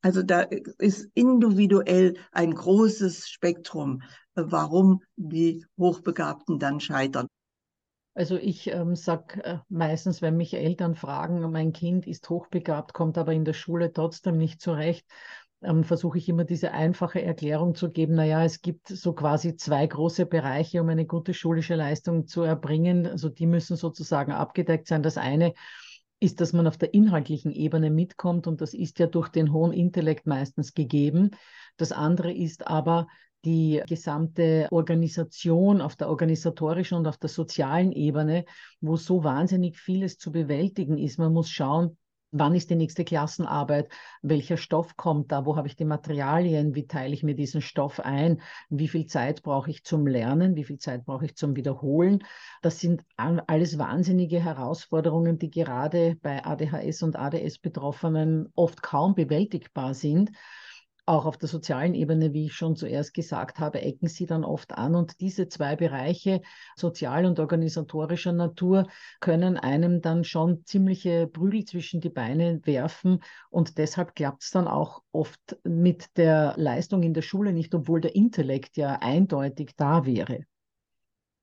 Also 0.03 0.23
da 0.23 0.41
ist 0.41 1.09
individuell 1.15 2.19
ein 2.31 2.55
großes 2.55 3.29
Spektrum, 3.29 4.03
warum 4.35 5.03
die 5.17 5.65
Hochbegabten 5.79 6.59
dann 6.59 6.81
scheitern. 6.81 7.27
Also 8.17 8.37
ich 8.37 8.69
ähm, 8.69 8.95
sage 8.95 9.43
äh, 9.43 9.59
meistens, 9.69 10.23
wenn 10.23 10.37
mich 10.37 10.55
Eltern 10.55 10.95
fragen, 10.95 11.41
mein 11.51 11.73
Kind 11.73 12.07
ist 12.07 12.29
hochbegabt, 12.31 12.93
kommt 12.93 13.19
aber 13.19 13.33
in 13.33 13.45
der 13.45 13.55
Schule 13.55 13.93
trotzdem 13.93 14.37
nicht 14.37 14.61
zurecht, 14.61 15.05
ähm, 15.65 15.85
versuche 15.85 16.19
ich 16.19 16.29
immer 16.29 16.45
diese 16.45 16.73
einfache 16.73 17.23
Erklärung 17.23 17.75
zu 17.75 17.91
geben, 17.91 18.15
naja, 18.15 18.45
es 18.45 18.63
gibt 18.63 18.89
so 18.89 19.13
quasi 19.13 19.57
zwei 19.57 19.87
große 19.87 20.27
Bereiche, 20.27 20.81
um 20.81 20.89
eine 20.89 21.07
gute 21.07 21.35
schulische 21.35 21.75
Leistung 21.75 22.27
zu 22.27 22.43
erbringen. 22.43 23.07
Also 23.07 23.29
die 23.29 23.47
müssen 23.47 23.77
sozusagen 23.77 24.33
abgedeckt 24.33 24.87
sein. 24.89 25.03
Das 25.03 25.17
eine 25.17 25.55
ist, 26.21 26.41
dass 26.41 26.53
man 26.53 26.67
auf 26.67 26.77
der 26.77 26.95
inhaltlichen 26.95 27.53
Ebene 27.53 27.91
mitkommt 27.91 28.47
und 28.47 28.61
das 28.61 28.75
ist 28.75 28.99
ja 28.99 29.07
durch 29.07 29.29
den 29.29 29.53
hohen 29.53 29.73
Intellekt 29.73 30.27
meistens 30.27 30.75
gegeben. 30.75 31.31
Das 31.77 31.93
andere 31.93 32.33
ist 32.33 32.67
aber, 32.67 33.07
die 33.45 33.83
gesamte 33.87 34.69
Organisation 34.71 35.81
auf 35.81 35.97
der 35.97 36.09
organisatorischen 36.09 36.97
und 36.97 37.07
auf 37.07 37.19
der 37.19 37.29
sozialen 37.29 37.93
Ebene, 37.93 38.45
wo 38.81 38.97
so 38.97 39.23
wahnsinnig 39.23 39.79
vieles 39.79 40.17
zu 40.17 40.33
bewältigen 40.33 40.99
ist. 40.99 41.19
Man 41.19 41.33
muss 41.33 41.51
schauen, 41.51 41.97
wann 42.35 42.55
ist 42.55 42.69
die 42.69 42.75
nächste 42.75 43.05
Klassenarbeit, 43.05 43.89
welcher 44.21 44.57
Stoff 44.57 44.97
kommt 44.97 45.31
da, 45.31 45.47
wo 45.47 45.57
habe 45.57 45.69
ich 45.69 45.77
die 45.77 45.85
Materialien, 45.85 46.75
wie 46.75 46.87
teile 46.87 47.15
ich 47.15 47.23
mir 47.23 47.37
diesen 47.37 47.63
Stoff 47.63 48.01
ein, 48.01 48.43
wie 48.69 48.89
viel 48.89 49.07
Zeit 49.07 49.43
brauche 49.43 49.71
ich 49.71 49.85
zum 49.85 50.07
Lernen, 50.07 50.57
wie 50.57 50.65
viel 50.65 50.79
Zeit 50.79 51.07
brauche 51.07 51.27
ich 51.27 51.37
zum 51.37 51.55
Wiederholen. 51.55 52.25
Das 52.61 52.81
sind 52.81 53.05
alles 53.17 53.79
wahnsinnige 53.79 54.43
Herausforderungen, 54.43 55.39
die 55.39 55.51
gerade 55.51 56.17
bei 56.23 56.45
ADHS 56.45 57.05
und 57.05 57.17
ADS-Betroffenen 57.17 58.51
oft 58.57 58.83
kaum 58.83 59.15
bewältigbar 59.15 59.95
sind 59.95 60.33
auch 61.07 61.27
auf 61.27 61.37
der 61.37 61.49
sozialen 61.49 61.95
Ebene, 61.95 62.33
wie 62.33 62.47
ich 62.47 62.55
schon 62.55 62.77
zuerst 62.77 63.15
gesagt 63.15 63.59
habe, 63.59 63.83
ecken 63.83 64.09
sie 64.09 64.27
dann 64.27 64.45
oft 64.45 64.73
an. 64.73 64.95
Und 64.95 65.21
diese 65.21 65.49
zwei 65.49 65.77
Bereiche, 65.77 66.41
sozial 66.77 67.27
und 67.27 67.39
organisatorischer 67.39 68.33
Natur, 68.33 68.87
können 69.21 69.57
einem 69.57 70.01
dann 70.01 70.25
schon 70.25 70.65
ziemliche 70.65 71.27
Prügel 71.27 71.65
zwischen 71.65 72.01
die 72.01 72.11
Beine 72.11 72.61
werfen. 72.65 73.23
Und 73.51 73.79
deshalb 73.79 74.15
klappt 74.15 74.45
es 74.45 74.51
dann 74.51 74.67
auch 74.67 75.03
oft 75.13 75.59
mit 75.65 76.17
der 76.17 76.55
Leistung 76.57 77.03
in 77.03 77.15
der 77.15 77.23
Schule 77.23 77.53
nicht, 77.53 77.75
obwohl 77.75 78.01
der 78.01 78.15
Intellekt 78.15 78.77
ja 78.77 78.99
eindeutig 79.01 79.73
da 79.77 80.07
wäre. 80.07 80.41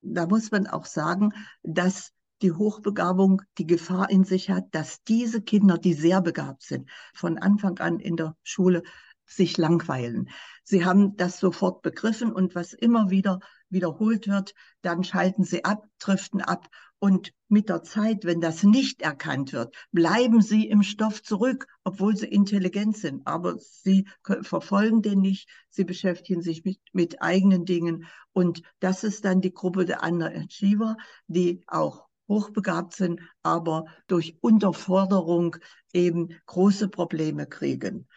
Da 0.02 0.26
muss 0.26 0.50
man 0.50 0.66
auch 0.66 0.86
sagen, 0.86 1.34
dass 1.62 2.12
die 2.42 2.52
Hochbegabung 2.52 3.44
die 3.60 3.68
Gefahr 3.68 4.10
in 4.10 4.24
sich 4.24 4.50
hat, 4.50 4.66
dass 4.72 5.04
diese 5.04 5.42
Kinder, 5.42 5.78
die 5.78 5.94
sehr 5.94 6.22
begabt 6.22 6.64
sind, 6.64 6.90
von 7.14 7.38
Anfang 7.38 7.78
an 7.80 8.00
in 8.00 8.18
der 8.18 8.36
Schule 8.42 8.82
sich 9.36 9.58
langweilen. 9.58 10.30
Sie 10.64 10.86
haben 10.86 11.16
das 11.16 11.40
sofort 11.40 11.82
begriffen 11.82 12.32
und 12.32 12.56
was 12.56 12.74
immer 12.74 13.10
wieder 13.10 13.40
wiederholt 13.70 14.28
wird, 14.28 14.54
dann 14.82 15.04
schalten 15.04 15.44
sie 15.44 15.64
ab, 15.66 15.88
driften 16.00 16.42
ab 16.42 16.68
und 17.00 17.34
mit 17.48 17.68
der 17.68 17.82
Zeit, 17.82 18.26
wenn 18.26 18.42
das 18.42 18.62
nicht 18.62 19.02
erkannt 19.02 19.54
wird, 19.54 19.76
bleiben 19.92 20.42
sie 20.42 20.68
im 20.68 20.84
Stoff 20.84 21.24
zurück, 21.24 21.66
obwohl 21.84 22.16
sie 22.16 22.28
intelligent 22.28 22.96
sind. 22.96 23.26
Aber 23.26 23.58
sie 23.58 24.08
verfolgen 24.44 25.02
den 25.02 25.20
nicht, 25.20 25.50
sie 25.70 25.84
beschäftigen 25.84 26.44
sich 26.44 26.64
mit, 26.64 26.80
mit 26.94 27.22
eigenen 27.22 27.66
Dingen. 27.66 28.06
Und 28.34 28.62
das 28.80 29.04
ist 29.04 29.26
dann 29.26 29.42
die 29.42 29.54
Gruppe 29.54 29.86
der 29.86 30.04
Underachiever, 30.04 30.96
die 31.28 31.64
auch 31.66 32.06
hochbegabt 32.28 32.94
sind, 32.96 33.20
aber 33.42 33.86
durch 34.06 34.38
Unterforderung 34.42 35.56
eben 35.94 36.40
große 36.46 36.88
Probleme 36.88 37.48
kriegen 37.48 38.08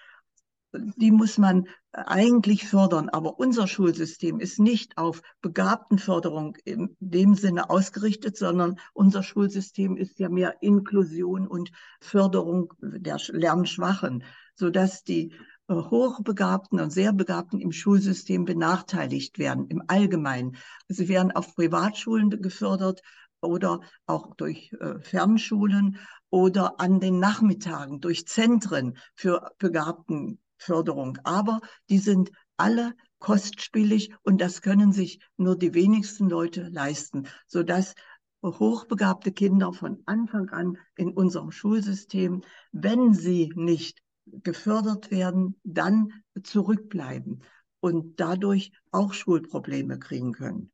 die 0.97 1.11
muss 1.11 1.39
man 1.39 1.67
eigentlich 1.93 2.67
fördern. 2.67 3.09
Aber 3.09 3.39
unser 3.39 3.67
Schulsystem 3.67 4.41
ist 4.41 4.59
nicht 4.59 4.99
auf 4.99 5.23
Begabtenförderung 5.41 6.57
in 6.65 6.97
dem 7.01 7.35
Sinne 7.35 7.71
ausgerichtet, 7.71 8.37
sondern 8.37 8.79
unser 8.93 9.23
Schulsystem 9.23 9.97
ist 9.97 10.19
ja 10.19 10.29
mehr 10.29 10.63
Inklusion 10.63 11.47
und 11.47 11.71
Förderung 12.01 12.73
der 12.81 13.19
Lernschwachen, 13.29 14.25
sodass 14.55 15.05
die 15.05 15.33
äh, 15.69 15.75
Hochbegabten 15.75 16.81
und 16.81 16.91
sehr 16.91 17.13
Begabten 17.13 17.61
im 17.61 17.73
Schulsystem 17.73 18.45
benachteiligt 18.45 19.39
werden, 19.39 19.67
im 19.69 19.83
Allgemeinen. 19.87 20.57
Sie 20.89 21.09
werden 21.09 21.33
auf 21.33 21.55
Privatschulen 21.55 22.31
gefördert 22.43 23.03
oder 23.41 23.81
auch 24.07 24.35
durch 24.35 24.73
äh, 24.81 24.99
Fernschulen 25.01 25.99
oder 26.31 26.81
an 26.81 26.99
den 27.01 27.21
Nachmittagen 27.21 28.01
durch 28.01 28.27
Zentren 28.27 28.99
für 29.15 29.53
Begabten 29.59 30.41
Förderung. 30.65 31.19
Aber 31.25 31.61
die 31.89 31.99
sind 31.99 32.31
alle 32.57 32.95
kostspielig 33.19 34.15
und 34.23 34.41
das 34.41 34.63
können 34.63 34.93
sich 34.93 35.21
nur 35.37 35.57
die 35.57 35.75
wenigsten 35.75 36.29
Leute 36.29 36.69
leisten, 36.69 37.27
sodass 37.47 37.95
hochbegabte 38.43 39.33
Kinder 39.33 39.73
von 39.73 40.03
Anfang 40.05 40.51
an 40.51 40.77
in 40.97 41.09
unserem 41.13 41.51
Schulsystem, 41.51 42.43
wenn 42.73 43.15
sie 43.15 43.53
nicht 43.55 44.01
gefördert 44.27 45.11
werden, 45.11 45.59
dann 45.65 46.13
zurückbleiben 46.43 47.43
und 47.81 48.21
dadurch 48.21 48.73
auch 48.91 49.13
Schulprobleme 49.13 49.99
kriegen 49.99 50.33
können. 50.33 50.74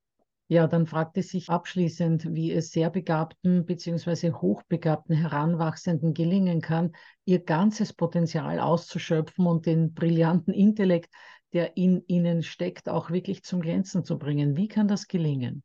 Ja, 0.50 0.66
dann 0.66 0.86
fragte 0.88 1.22
sich 1.22 1.48
abschließend, 1.48 2.34
wie 2.34 2.50
es 2.50 2.72
sehr 2.72 2.90
begabten 2.90 3.64
bzw. 3.64 4.32
hochbegabten 4.32 5.14
Heranwachsenden 5.14 6.12
gelingen 6.12 6.60
kann, 6.60 6.90
ihr 7.24 7.38
ganzes 7.38 7.92
Potenzial 7.92 8.58
auszuschöpfen 8.58 9.46
und 9.46 9.64
den 9.64 9.94
brillanten 9.94 10.52
Intellekt, 10.52 11.14
der 11.52 11.76
in 11.76 12.02
ihnen 12.08 12.42
steckt, 12.42 12.88
auch 12.88 13.10
wirklich 13.10 13.44
zum 13.44 13.60
Glänzen 13.60 14.04
zu 14.04 14.18
bringen. 14.18 14.56
Wie 14.56 14.66
kann 14.66 14.88
das 14.88 15.06
gelingen? 15.06 15.62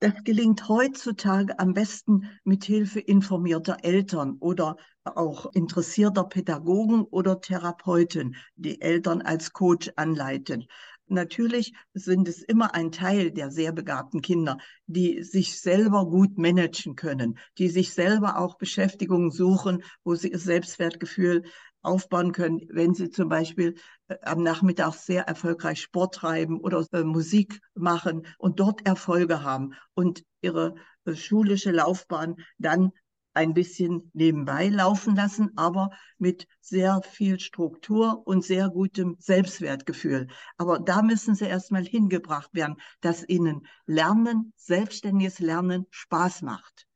Das 0.00 0.24
gelingt 0.24 0.68
heutzutage 0.68 1.58
am 1.58 1.72
besten 1.72 2.28
mit 2.44 2.64
Hilfe 2.64 3.00
informierter 3.00 3.78
Eltern 3.82 4.36
oder 4.40 4.76
auch 5.04 5.46
interessierter 5.54 6.24
Pädagogen 6.24 7.02
oder 7.04 7.40
Therapeuten, 7.40 8.34
die 8.56 8.80
Eltern 8.80 9.22
als 9.22 9.52
Coach 9.52 9.90
anleiten. 9.96 10.66
Natürlich 11.08 11.72
sind 11.94 12.28
es 12.28 12.42
immer 12.42 12.74
ein 12.74 12.90
Teil 12.90 13.30
der 13.30 13.50
sehr 13.50 13.72
begabten 13.72 14.22
Kinder, 14.22 14.58
die 14.86 15.22
sich 15.22 15.60
selber 15.60 16.06
gut 16.06 16.36
managen 16.36 16.96
können, 16.96 17.38
die 17.58 17.68
sich 17.68 17.92
selber 17.92 18.38
auch 18.38 18.56
Beschäftigungen 18.56 19.30
suchen, 19.30 19.84
wo 20.02 20.16
sie 20.16 20.32
ihr 20.32 20.38
Selbstwertgefühl 20.38 21.44
aufbauen 21.82 22.32
können, 22.32 22.60
wenn 22.70 22.94
sie 22.94 23.10
zum 23.10 23.28
Beispiel 23.28 23.76
äh, 24.08 24.16
am 24.22 24.42
Nachmittag 24.42 24.94
sehr 24.94 25.22
erfolgreich 25.22 25.80
Sport 25.80 26.16
treiben 26.16 26.60
oder 26.60 26.84
äh, 26.92 27.04
Musik 27.04 27.60
machen 27.74 28.26
und 28.38 28.58
dort 28.60 28.84
Erfolge 28.84 29.42
haben 29.42 29.74
und 29.94 30.24
ihre 30.40 30.74
äh, 31.04 31.14
schulische 31.14 31.70
Laufbahn 31.70 32.36
dann 32.58 32.90
ein 33.36 33.52
bisschen 33.54 34.10
nebenbei 34.14 34.68
laufen 34.68 35.14
lassen, 35.14 35.50
aber 35.56 35.90
mit 36.18 36.46
sehr 36.60 37.02
viel 37.02 37.38
Struktur 37.38 38.26
und 38.26 38.42
sehr 38.42 38.70
gutem 38.70 39.16
Selbstwertgefühl. 39.18 40.28
Aber 40.56 40.78
da 40.78 41.02
müssen 41.02 41.34
sie 41.34 41.44
erstmal 41.44 41.84
hingebracht 41.84 42.54
werden, 42.54 42.76
dass 43.00 43.28
ihnen 43.28 43.66
Lernen, 43.86 44.52
selbstständiges 44.56 45.38
Lernen 45.38 45.86
Spaß 45.90 46.42
macht. 46.42 46.86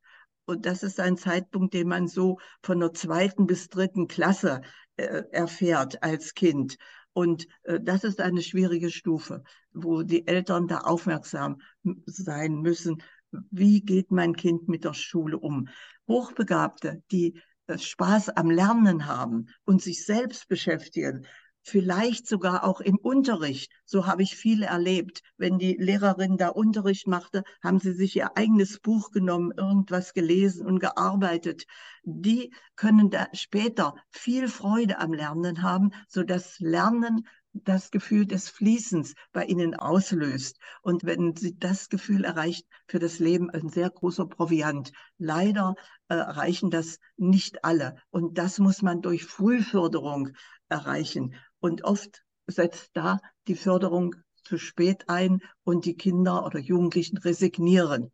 Und 0.46 0.66
das 0.66 0.82
ist 0.82 0.98
ein 0.98 1.16
Zeitpunkt, 1.16 1.74
den 1.74 1.86
man 1.86 2.08
so 2.08 2.38
von 2.62 2.80
der 2.80 2.92
zweiten 2.92 3.46
bis 3.46 3.68
dritten 3.68 4.08
Klasse 4.08 4.62
äh, 4.96 5.22
erfährt 5.30 6.02
als 6.02 6.34
Kind. 6.34 6.78
Und 7.12 7.46
äh, 7.64 7.78
das 7.80 8.02
ist 8.02 8.20
eine 8.20 8.42
schwierige 8.42 8.90
Stufe, 8.90 9.44
wo 9.72 10.02
die 10.02 10.26
Eltern 10.26 10.68
da 10.68 10.78
aufmerksam 10.78 11.60
sein 12.06 12.62
müssen. 12.62 13.02
Wie 13.50 13.82
geht 13.82 14.10
mein 14.10 14.34
Kind 14.34 14.68
mit 14.68 14.84
der 14.84 14.94
Schule 14.94 15.38
um? 15.38 15.68
Hochbegabte, 16.10 17.04
die 17.12 17.40
äh, 17.68 17.78
Spaß 17.78 18.30
am 18.30 18.50
Lernen 18.50 19.06
haben 19.06 19.46
und 19.64 19.80
sich 19.80 20.04
selbst 20.04 20.48
beschäftigen, 20.48 21.24
vielleicht 21.62 22.26
sogar 22.26 22.64
auch 22.64 22.80
im 22.80 22.96
Unterricht. 22.96 23.70
So 23.84 24.06
habe 24.06 24.24
ich 24.24 24.34
viele 24.34 24.66
erlebt. 24.66 25.22
Wenn 25.36 25.58
die 25.58 25.76
Lehrerin 25.78 26.36
da 26.36 26.48
Unterricht 26.48 27.06
machte, 27.06 27.44
haben 27.62 27.78
sie 27.78 27.92
sich 27.92 28.16
ihr 28.16 28.36
eigenes 28.36 28.80
Buch 28.80 29.12
genommen, 29.12 29.52
irgendwas 29.56 30.12
gelesen 30.12 30.66
und 30.66 30.80
gearbeitet. 30.80 31.64
Die 32.02 32.52
können 32.74 33.10
da 33.10 33.28
später 33.32 33.94
viel 34.10 34.48
Freude 34.48 34.98
am 34.98 35.12
Lernen 35.12 35.62
haben, 35.62 35.90
so 36.08 36.24
dass 36.24 36.58
Lernen 36.58 37.28
das 37.52 37.90
Gefühl 37.90 38.26
des 38.26 38.48
Fließens 38.48 39.14
bei 39.32 39.44
ihnen 39.44 39.74
auslöst. 39.74 40.58
Und 40.82 41.04
wenn 41.04 41.34
sie 41.36 41.58
das 41.58 41.88
Gefühl 41.88 42.24
erreicht, 42.24 42.66
für 42.86 42.98
das 42.98 43.18
Leben 43.18 43.50
ein 43.50 43.68
sehr 43.68 43.90
großer 43.90 44.26
Proviant. 44.26 44.92
Leider 45.18 45.74
äh, 46.08 46.14
erreichen 46.14 46.70
das 46.70 46.98
nicht 47.16 47.64
alle. 47.64 47.96
Und 48.10 48.38
das 48.38 48.58
muss 48.58 48.82
man 48.82 49.02
durch 49.02 49.24
Frühförderung 49.24 50.30
erreichen. 50.68 51.34
Und 51.58 51.84
oft 51.84 52.22
setzt 52.46 52.90
da 52.94 53.18
die 53.48 53.56
Förderung 53.56 54.14
zu 54.44 54.58
spät 54.58 55.08
ein 55.08 55.40
und 55.64 55.84
die 55.84 55.96
Kinder 55.96 56.44
oder 56.46 56.58
Jugendlichen 56.58 57.18
resignieren. 57.18 58.10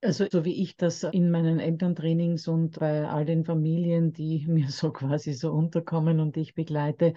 Also 0.00 0.26
so 0.30 0.44
wie 0.44 0.62
ich 0.62 0.76
das 0.76 1.02
in 1.02 1.30
meinen 1.32 1.58
Elterntrainings 1.58 2.46
und 2.46 2.78
bei 2.78 3.08
all 3.08 3.24
den 3.24 3.44
Familien, 3.44 4.12
die 4.12 4.46
mir 4.48 4.70
so 4.70 4.92
quasi 4.92 5.32
so 5.32 5.52
unterkommen 5.52 6.20
und 6.20 6.36
ich 6.36 6.54
begleite, 6.54 7.14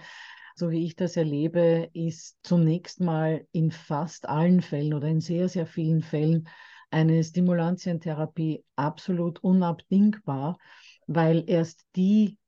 so 0.54 0.70
wie 0.70 0.84
ich 0.84 0.96
das 0.96 1.16
erlebe, 1.16 1.90
ist 1.92 2.38
zunächst 2.42 3.00
mal 3.00 3.46
in 3.52 3.70
fast 3.70 4.28
allen 4.28 4.60
Fällen 4.60 4.94
oder 4.94 5.08
in 5.08 5.20
sehr, 5.20 5.48
sehr 5.48 5.66
vielen 5.66 6.02
Fällen 6.02 6.48
eine 6.90 7.24
Stimulantientherapie 7.24 8.64
absolut 8.76 9.42
unabdingbar, 9.42 10.58
weil 11.06 11.44
erst 11.46 11.86
die 11.96 12.38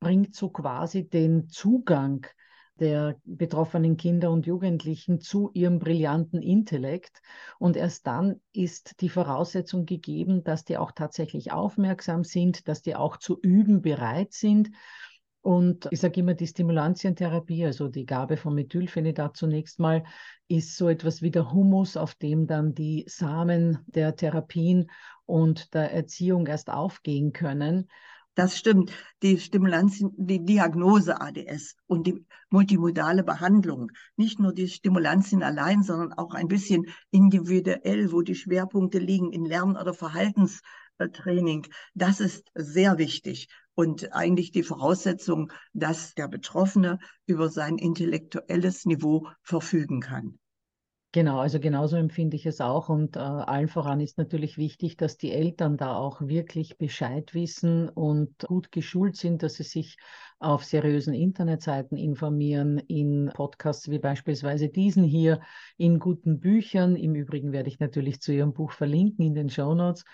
bringt 0.00 0.34
so 0.34 0.50
quasi 0.50 1.08
den 1.08 1.48
Zugang 1.48 2.26
der 2.80 3.16
betroffenen 3.24 3.96
Kinder 3.96 4.30
und 4.30 4.46
Jugendlichen 4.46 5.20
zu 5.20 5.50
ihrem 5.54 5.78
brillanten 5.78 6.42
Intellekt. 6.42 7.20
Und 7.58 7.76
erst 7.76 8.06
dann 8.06 8.40
ist 8.52 9.00
die 9.00 9.08
Voraussetzung 9.08 9.86
gegeben, 9.86 10.42
dass 10.42 10.64
die 10.64 10.78
auch 10.78 10.90
tatsächlich 10.92 11.52
aufmerksam 11.52 12.24
sind, 12.24 12.66
dass 12.66 12.82
die 12.82 12.96
auch 12.96 13.18
zu 13.18 13.38
üben 13.40 13.82
bereit 13.82 14.32
sind. 14.32 14.70
Und 15.42 15.88
ich 15.90 16.00
sage 16.00 16.20
immer, 16.20 16.34
die 16.34 16.46
Stimulantientherapie, 16.46 17.66
also 17.66 17.88
die 17.88 18.06
Gabe 18.06 18.36
von 18.36 18.54
Methylphenidat 18.54 19.36
zunächst 19.36 19.80
mal, 19.80 20.04
ist 20.46 20.76
so 20.76 20.88
etwas 20.88 21.20
wie 21.20 21.32
der 21.32 21.52
Humus, 21.52 21.96
auf 21.96 22.14
dem 22.14 22.46
dann 22.46 22.74
die 22.74 23.04
Samen 23.08 23.78
der 23.86 24.14
Therapien 24.14 24.88
und 25.26 25.74
der 25.74 25.92
Erziehung 25.92 26.46
erst 26.46 26.70
aufgehen 26.70 27.32
können. 27.32 27.88
Das 28.34 28.56
stimmt. 28.56 28.92
Die 29.22 29.38
Stimulantien, 29.38 30.12
die 30.16 30.44
Diagnose 30.44 31.20
ADS 31.20 31.76
und 31.86 32.06
die 32.06 32.24
multimodale 32.48 33.24
Behandlung, 33.24 33.90
nicht 34.16 34.38
nur 34.38 34.54
die 34.54 34.68
Stimulantien 34.68 35.42
allein, 35.42 35.82
sondern 35.82 36.12
auch 36.14 36.34
ein 36.34 36.48
bisschen 36.48 36.86
individuell, 37.10 38.12
wo 38.12 38.22
die 38.22 38.36
Schwerpunkte 38.36 38.98
liegen 38.98 39.32
in 39.32 39.44
Lern- 39.44 39.76
oder 39.76 39.92
Verhaltenstraining, 40.96 41.66
das 41.94 42.20
ist 42.20 42.50
sehr 42.54 42.98
wichtig 42.98 43.48
und 43.74 44.12
eigentlich 44.12 44.52
die 44.52 44.62
Voraussetzung, 44.62 45.52
dass 45.72 46.14
der 46.14 46.28
Betroffene 46.28 46.98
über 47.26 47.48
sein 47.48 47.78
intellektuelles 47.78 48.84
Niveau 48.84 49.28
verfügen 49.42 50.00
kann. 50.00 50.38
Genau, 51.14 51.40
also 51.40 51.60
genauso 51.60 51.96
empfinde 51.96 52.36
ich 52.36 52.46
es 52.46 52.62
auch. 52.62 52.88
Und 52.88 53.16
äh, 53.16 53.18
allen 53.18 53.68
voran 53.68 54.00
ist 54.00 54.16
natürlich 54.16 54.56
wichtig, 54.56 54.96
dass 54.96 55.18
die 55.18 55.30
Eltern 55.30 55.76
da 55.76 55.94
auch 55.94 56.22
wirklich 56.22 56.78
Bescheid 56.78 57.34
wissen 57.34 57.90
und 57.90 58.38
gut 58.38 58.72
geschult 58.72 59.16
sind, 59.16 59.42
dass 59.42 59.54
sie 59.54 59.62
sich 59.62 59.98
auf 60.38 60.64
seriösen 60.64 61.12
Internetseiten 61.12 61.98
informieren, 61.98 62.78
in 62.78 63.30
Podcasts 63.34 63.90
wie 63.90 63.98
beispielsweise 63.98 64.70
diesen 64.70 65.04
hier, 65.04 65.42
in 65.76 65.98
guten 65.98 66.40
Büchern. 66.40 66.96
Im 66.96 67.14
Übrigen 67.14 67.52
werde 67.52 67.68
ich 67.68 67.78
natürlich 67.78 68.22
zu 68.22 68.32
Ihrem 68.32 68.54
Buch 68.54 68.72
verlinken 68.72 69.22
in 69.26 69.34
den 69.34 69.50
Show 69.50 69.74
Notes 69.74 70.04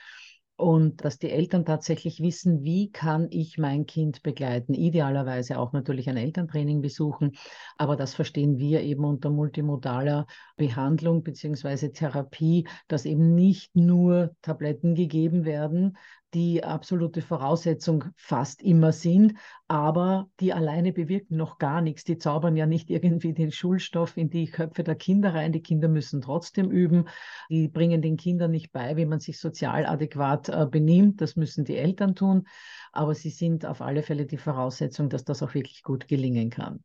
und 0.58 1.04
dass 1.04 1.20
die 1.20 1.30
Eltern 1.30 1.64
tatsächlich 1.64 2.20
wissen, 2.20 2.64
wie 2.64 2.90
kann 2.90 3.28
ich 3.30 3.58
mein 3.58 3.86
Kind 3.86 4.24
begleiten. 4.24 4.74
Idealerweise 4.74 5.56
auch 5.56 5.72
natürlich 5.72 6.08
ein 6.08 6.16
Elterntraining 6.16 6.82
besuchen, 6.82 7.36
aber 7.76 7.94
das 7.94 8.14
verstehen 8.14 8.58
wir 8.58 8.82
eben 8.82 9.04
unter 9.04 9.30
multimodaler 9.30 10.26
Behandlung 10.56 11.22
beziehungsweise 11.22 11.92
Therapie, 11.92 12.66
dass 12.88 13.04
eben 13.04 13.36
nicht 13.36 13.76
nur 13.76 14.34
Tabletten 14.42 14.96
gegeben 14.96 15.44
werden, 15.44 15.96
die 16.34 16.62
absolute 16.62 17.22
Voraussetzung 17.22 18.04
fast 18.16 18.62
immer 18.62 18.92
sind, 18.92 19.34
aber 19.66 20.28
die 20.40 20.52
alleine 20.52 20.92
bewirken 20.92 21.36
noch 21.36 21.58
gar 21.58 21.80
nichts. 21.80 22.04
Die 22.04 22.18
zaubern 22.18 22.56
ja 22.56 22.66
nicht 22.66 22.90
irgendwie 22.90 23.32
den 23.32 23.52
Schulstoff 23.52 24.16
in 24.16 24.28
die 24.30 24.46
Köpfe 24.46 24.84
der 24.84 24.94
Kinder 24.94 25.34
rein. 25.34 25.52
Die 25.52 25.62
Kinder 25.62 25.88
müssen 25.88 26.20
trotzdem 26.20 26.70
üben. 26.70 27.08
Die 27.48 27.68
bringen 27.68 28.02
den 28.02 28.16
Kindern 28.16 28.50
nicht 28.50 28.72
bei, 28.72 28.96
wie 28.96 29.06
man 29.06 29.20
sich 29.20 29.38
sozial 29.38 29.86
adäquat 29.86 30.48
äh, 30.48 30.66
benimmt. 30.70 31.20
Das 31.20 31.36
müssen 31.36 31.64
die 31.64 31.76
Eltern 31.76 32.14
tun. 32.14 32.46
Aber 32.92 33.14
sie 33.14 33.30
sind 33.30 33.64
auf 33.64 33.80
alle 33.80 34.02
Fälle 34.02 34.26
die 34.26 34.38
Voraussetzung, 34.38 35.08
dass 35.08 35.24
das 35.24 35.42
auch 35.42 35.54
wirklich 35.54 35.82
gut 35.82 36.08
gelingen 36.08 36.50
kann. 36.50 36.84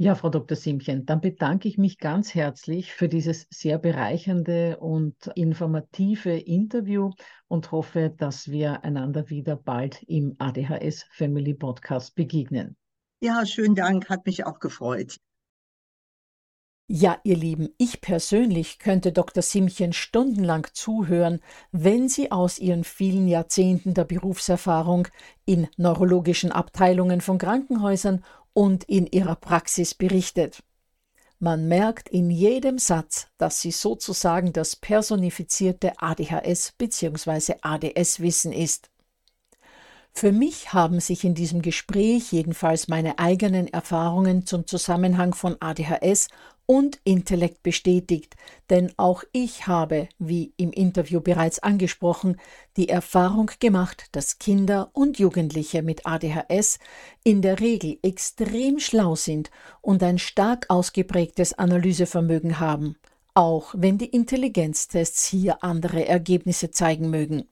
Ja, 0.00 0.14
Frau 0.14 0.28
Dr. 0.30 0.56
Simchen, 0.56 1.06
dann 1.06 1.20
bedanke 1.20 1.66
ich 1.66 1.76
mich 1.76 1.98
ganz 1.98 2.32
herzlich 2.32 2.92
für 2.92 3.08
dieses 3.08 3.48
sehr 3.50 3.78
bereichernde 3.78 4.76
und 4.78 5.16
informative 5.34 6.38
Interview 6.38 7.10
und 7.48 7.72
hoffe, 7.72 8.14
dass 8.16 8.48
wir 8.48 8.84
einander 8.84 9.28
wieder 9.28 9.56
bald 9.56 10.04
im 10.04 10.36
ADHS 10.38 11.04
Family 11.10 11.52
Podcast 11.52 12.14
begegnen. 12.14 12.76
Ja, 13.20 13.44
schönen 13.44 13.74
Dank, 13.74 14.08
hat 14.08 14.24
mich 14.24 14.46
auch 14.46 14.60
gefreut. 14.60 15.18
Ja, 16.90 17.18
ihr 17.24 17.36
Lieben, 17.36 17.68
ich 17.76 18.00
persönlich 18.00 18.78
könnte 18.78 19.10
Dr. 19.10 19.42
Simchen 19.42 19.92
stundenlang 19.92 20.68
zuhören, 20.72 21.40
wenn 21.72 22.08
sie 22.08 22.30
aus 22.30 22.60
ihren 22.60 22.84
vielen 22.84 23.26
Jahrzehnten 23.26 23.94
der 23.94 24.04
Berufserfahrung 24.04 25.08
in 25.44 25.66
neurologischen 25.76 26.52
Abteilungen 26.52 27.20
von 27.20 27.36
Krankenhäusern 27.36 28.24
und 28.58 28.82
in 28.88 29.06
ihrer 29.06 29.36
Praxis 29.36 29.94
berichtet. 29.94 30.64
Man 31.38 31.68
merkt 31.68 32.08
in 32.08 32.28
jedem 32.28 32.80
Satz, 32.80 33.28
dass 33.38 33.60
sie 33.60 33.70
sozusagen 33.70 34.52
das 34.52 34.74
personifizierte 34.74 35.92
ADHS 36.02 36.72
bzw. 36.76 37.54
ADS-Wissen 37.62 38.52
ist. 38.52 38.90
Für 40.12 40.32
mich 40.32 40.72
haben 40.72 40.98
sich 40.98 41.24
in 41.24 41.34
diesem 41.34 41.62
Gespräch 41.62 42.32
jedenfalls 42.32 42.88
meine 42.88 43.18
eigenen 43.18 43.68
Erfahrungen 43.68 44.46
zum 44.46 44.66
Zusammenhang 44.66 45.32
von 45.32 45.56
ADHS 45.60 46.28
und 46.70 47.00
Intellekt 47.04 47.62
bestätigt, 47.62 48.36
denn 48.68 48.92
auch 48.98 49.24
ich 49.32 49.66
habe, 49.66 50.08
wie 50.18 50.52
im 50.58 50.70
Interview 50.70 51.20
bereits 51.20 51.60
angesprochen, 51.60 52.36
die 52.76 52.90
Erfahrung 52.90 53.50
gemacht, 53.58 54.08
dass 54.12 54.38
Kinder 54.38 54.90
und 54.92 55.18
Jugendliche 55.18 55.82
mit 55.82 56.06
ADHS 56.06 56.78
in 57.24 57.40
der 57.40 57.60
Regel 57.60 57.98
extrem 58.02 58.80
schlau 58.80 59.14
sind 59.14 59.50
und 59.80 60.02
ein 60.02 60.18
stark 60.18 60.66
ausgeprägtes 60.68 61.54
Analysevermögen 61.54 62.60
haben, 62.60 62.96
auch 63.32 63.74
wenn 63.74 63.96
die 63.96 64.10
Intelligenztests 64.10 65.24
hier 65.26 65.64
andere 65.64 66.06
Ergebnisse 66.06 66.70
zeigen 66.70 67.08
mögen. 67.08 67.44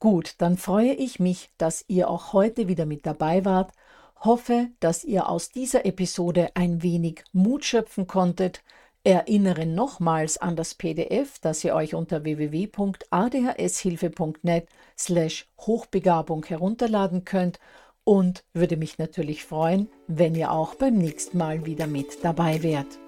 Gut, 0.00 0.34
dann 0.38 0.56
freue 0.56 0.94
ich 0.94 1.20
mich, 1.20 1.50
dass 1.58 1.84
ihr 1.86 2.10
auch 2.10 2.32
heute 2.32 2.66
wieder 2.66 2.86
mit 2.86 3.06
dabei 3.06 3.44
wart 3.44 3.72
hoffe, 4.20 4.68
dass 4.80 5.04
ihr 5.04 5.28
aus 5.28 5.50
dieser 5.50 5.84
Episode 5.86 6.50
ein 6.54 6.82
wenig 6.82 7.22
Mut 7.32 7.64
schöpfen 7.64 8.06
konntet. 8.06 8.62
Erinnere 9.02 9.64
nochmals 9.64 10.36
an 10.36 10.56
das 10.56 10.74
PDF, 10.74 11.38
das 11.38 11.64
ihr 11.64 11.74
euch 11.74 11.94
unter 11.94 12.22
www.adhshilfe.net 12.22 14.68
slash 14.98 15.48
Hochbegabung 15.58 16.44
herunterladen 16.44 17.24
könnt 17.24 17.58
und 18.04 18.44
würde 18.52 18.76
mich 18.76 18.98
natürlich 18.98 19.42
freuen, 19.44 19.88
wenn 20.06 20.34
ihr 20.34 20.52
auch 20.52 20.74
beim 20.74 20.98
nächsten 20.98 21.38
Mal 21.38 21.64
wieder 21.64 21.86
mit 21.86 22.22
dabei 22.22 22.62
wärt. 22.62 22.98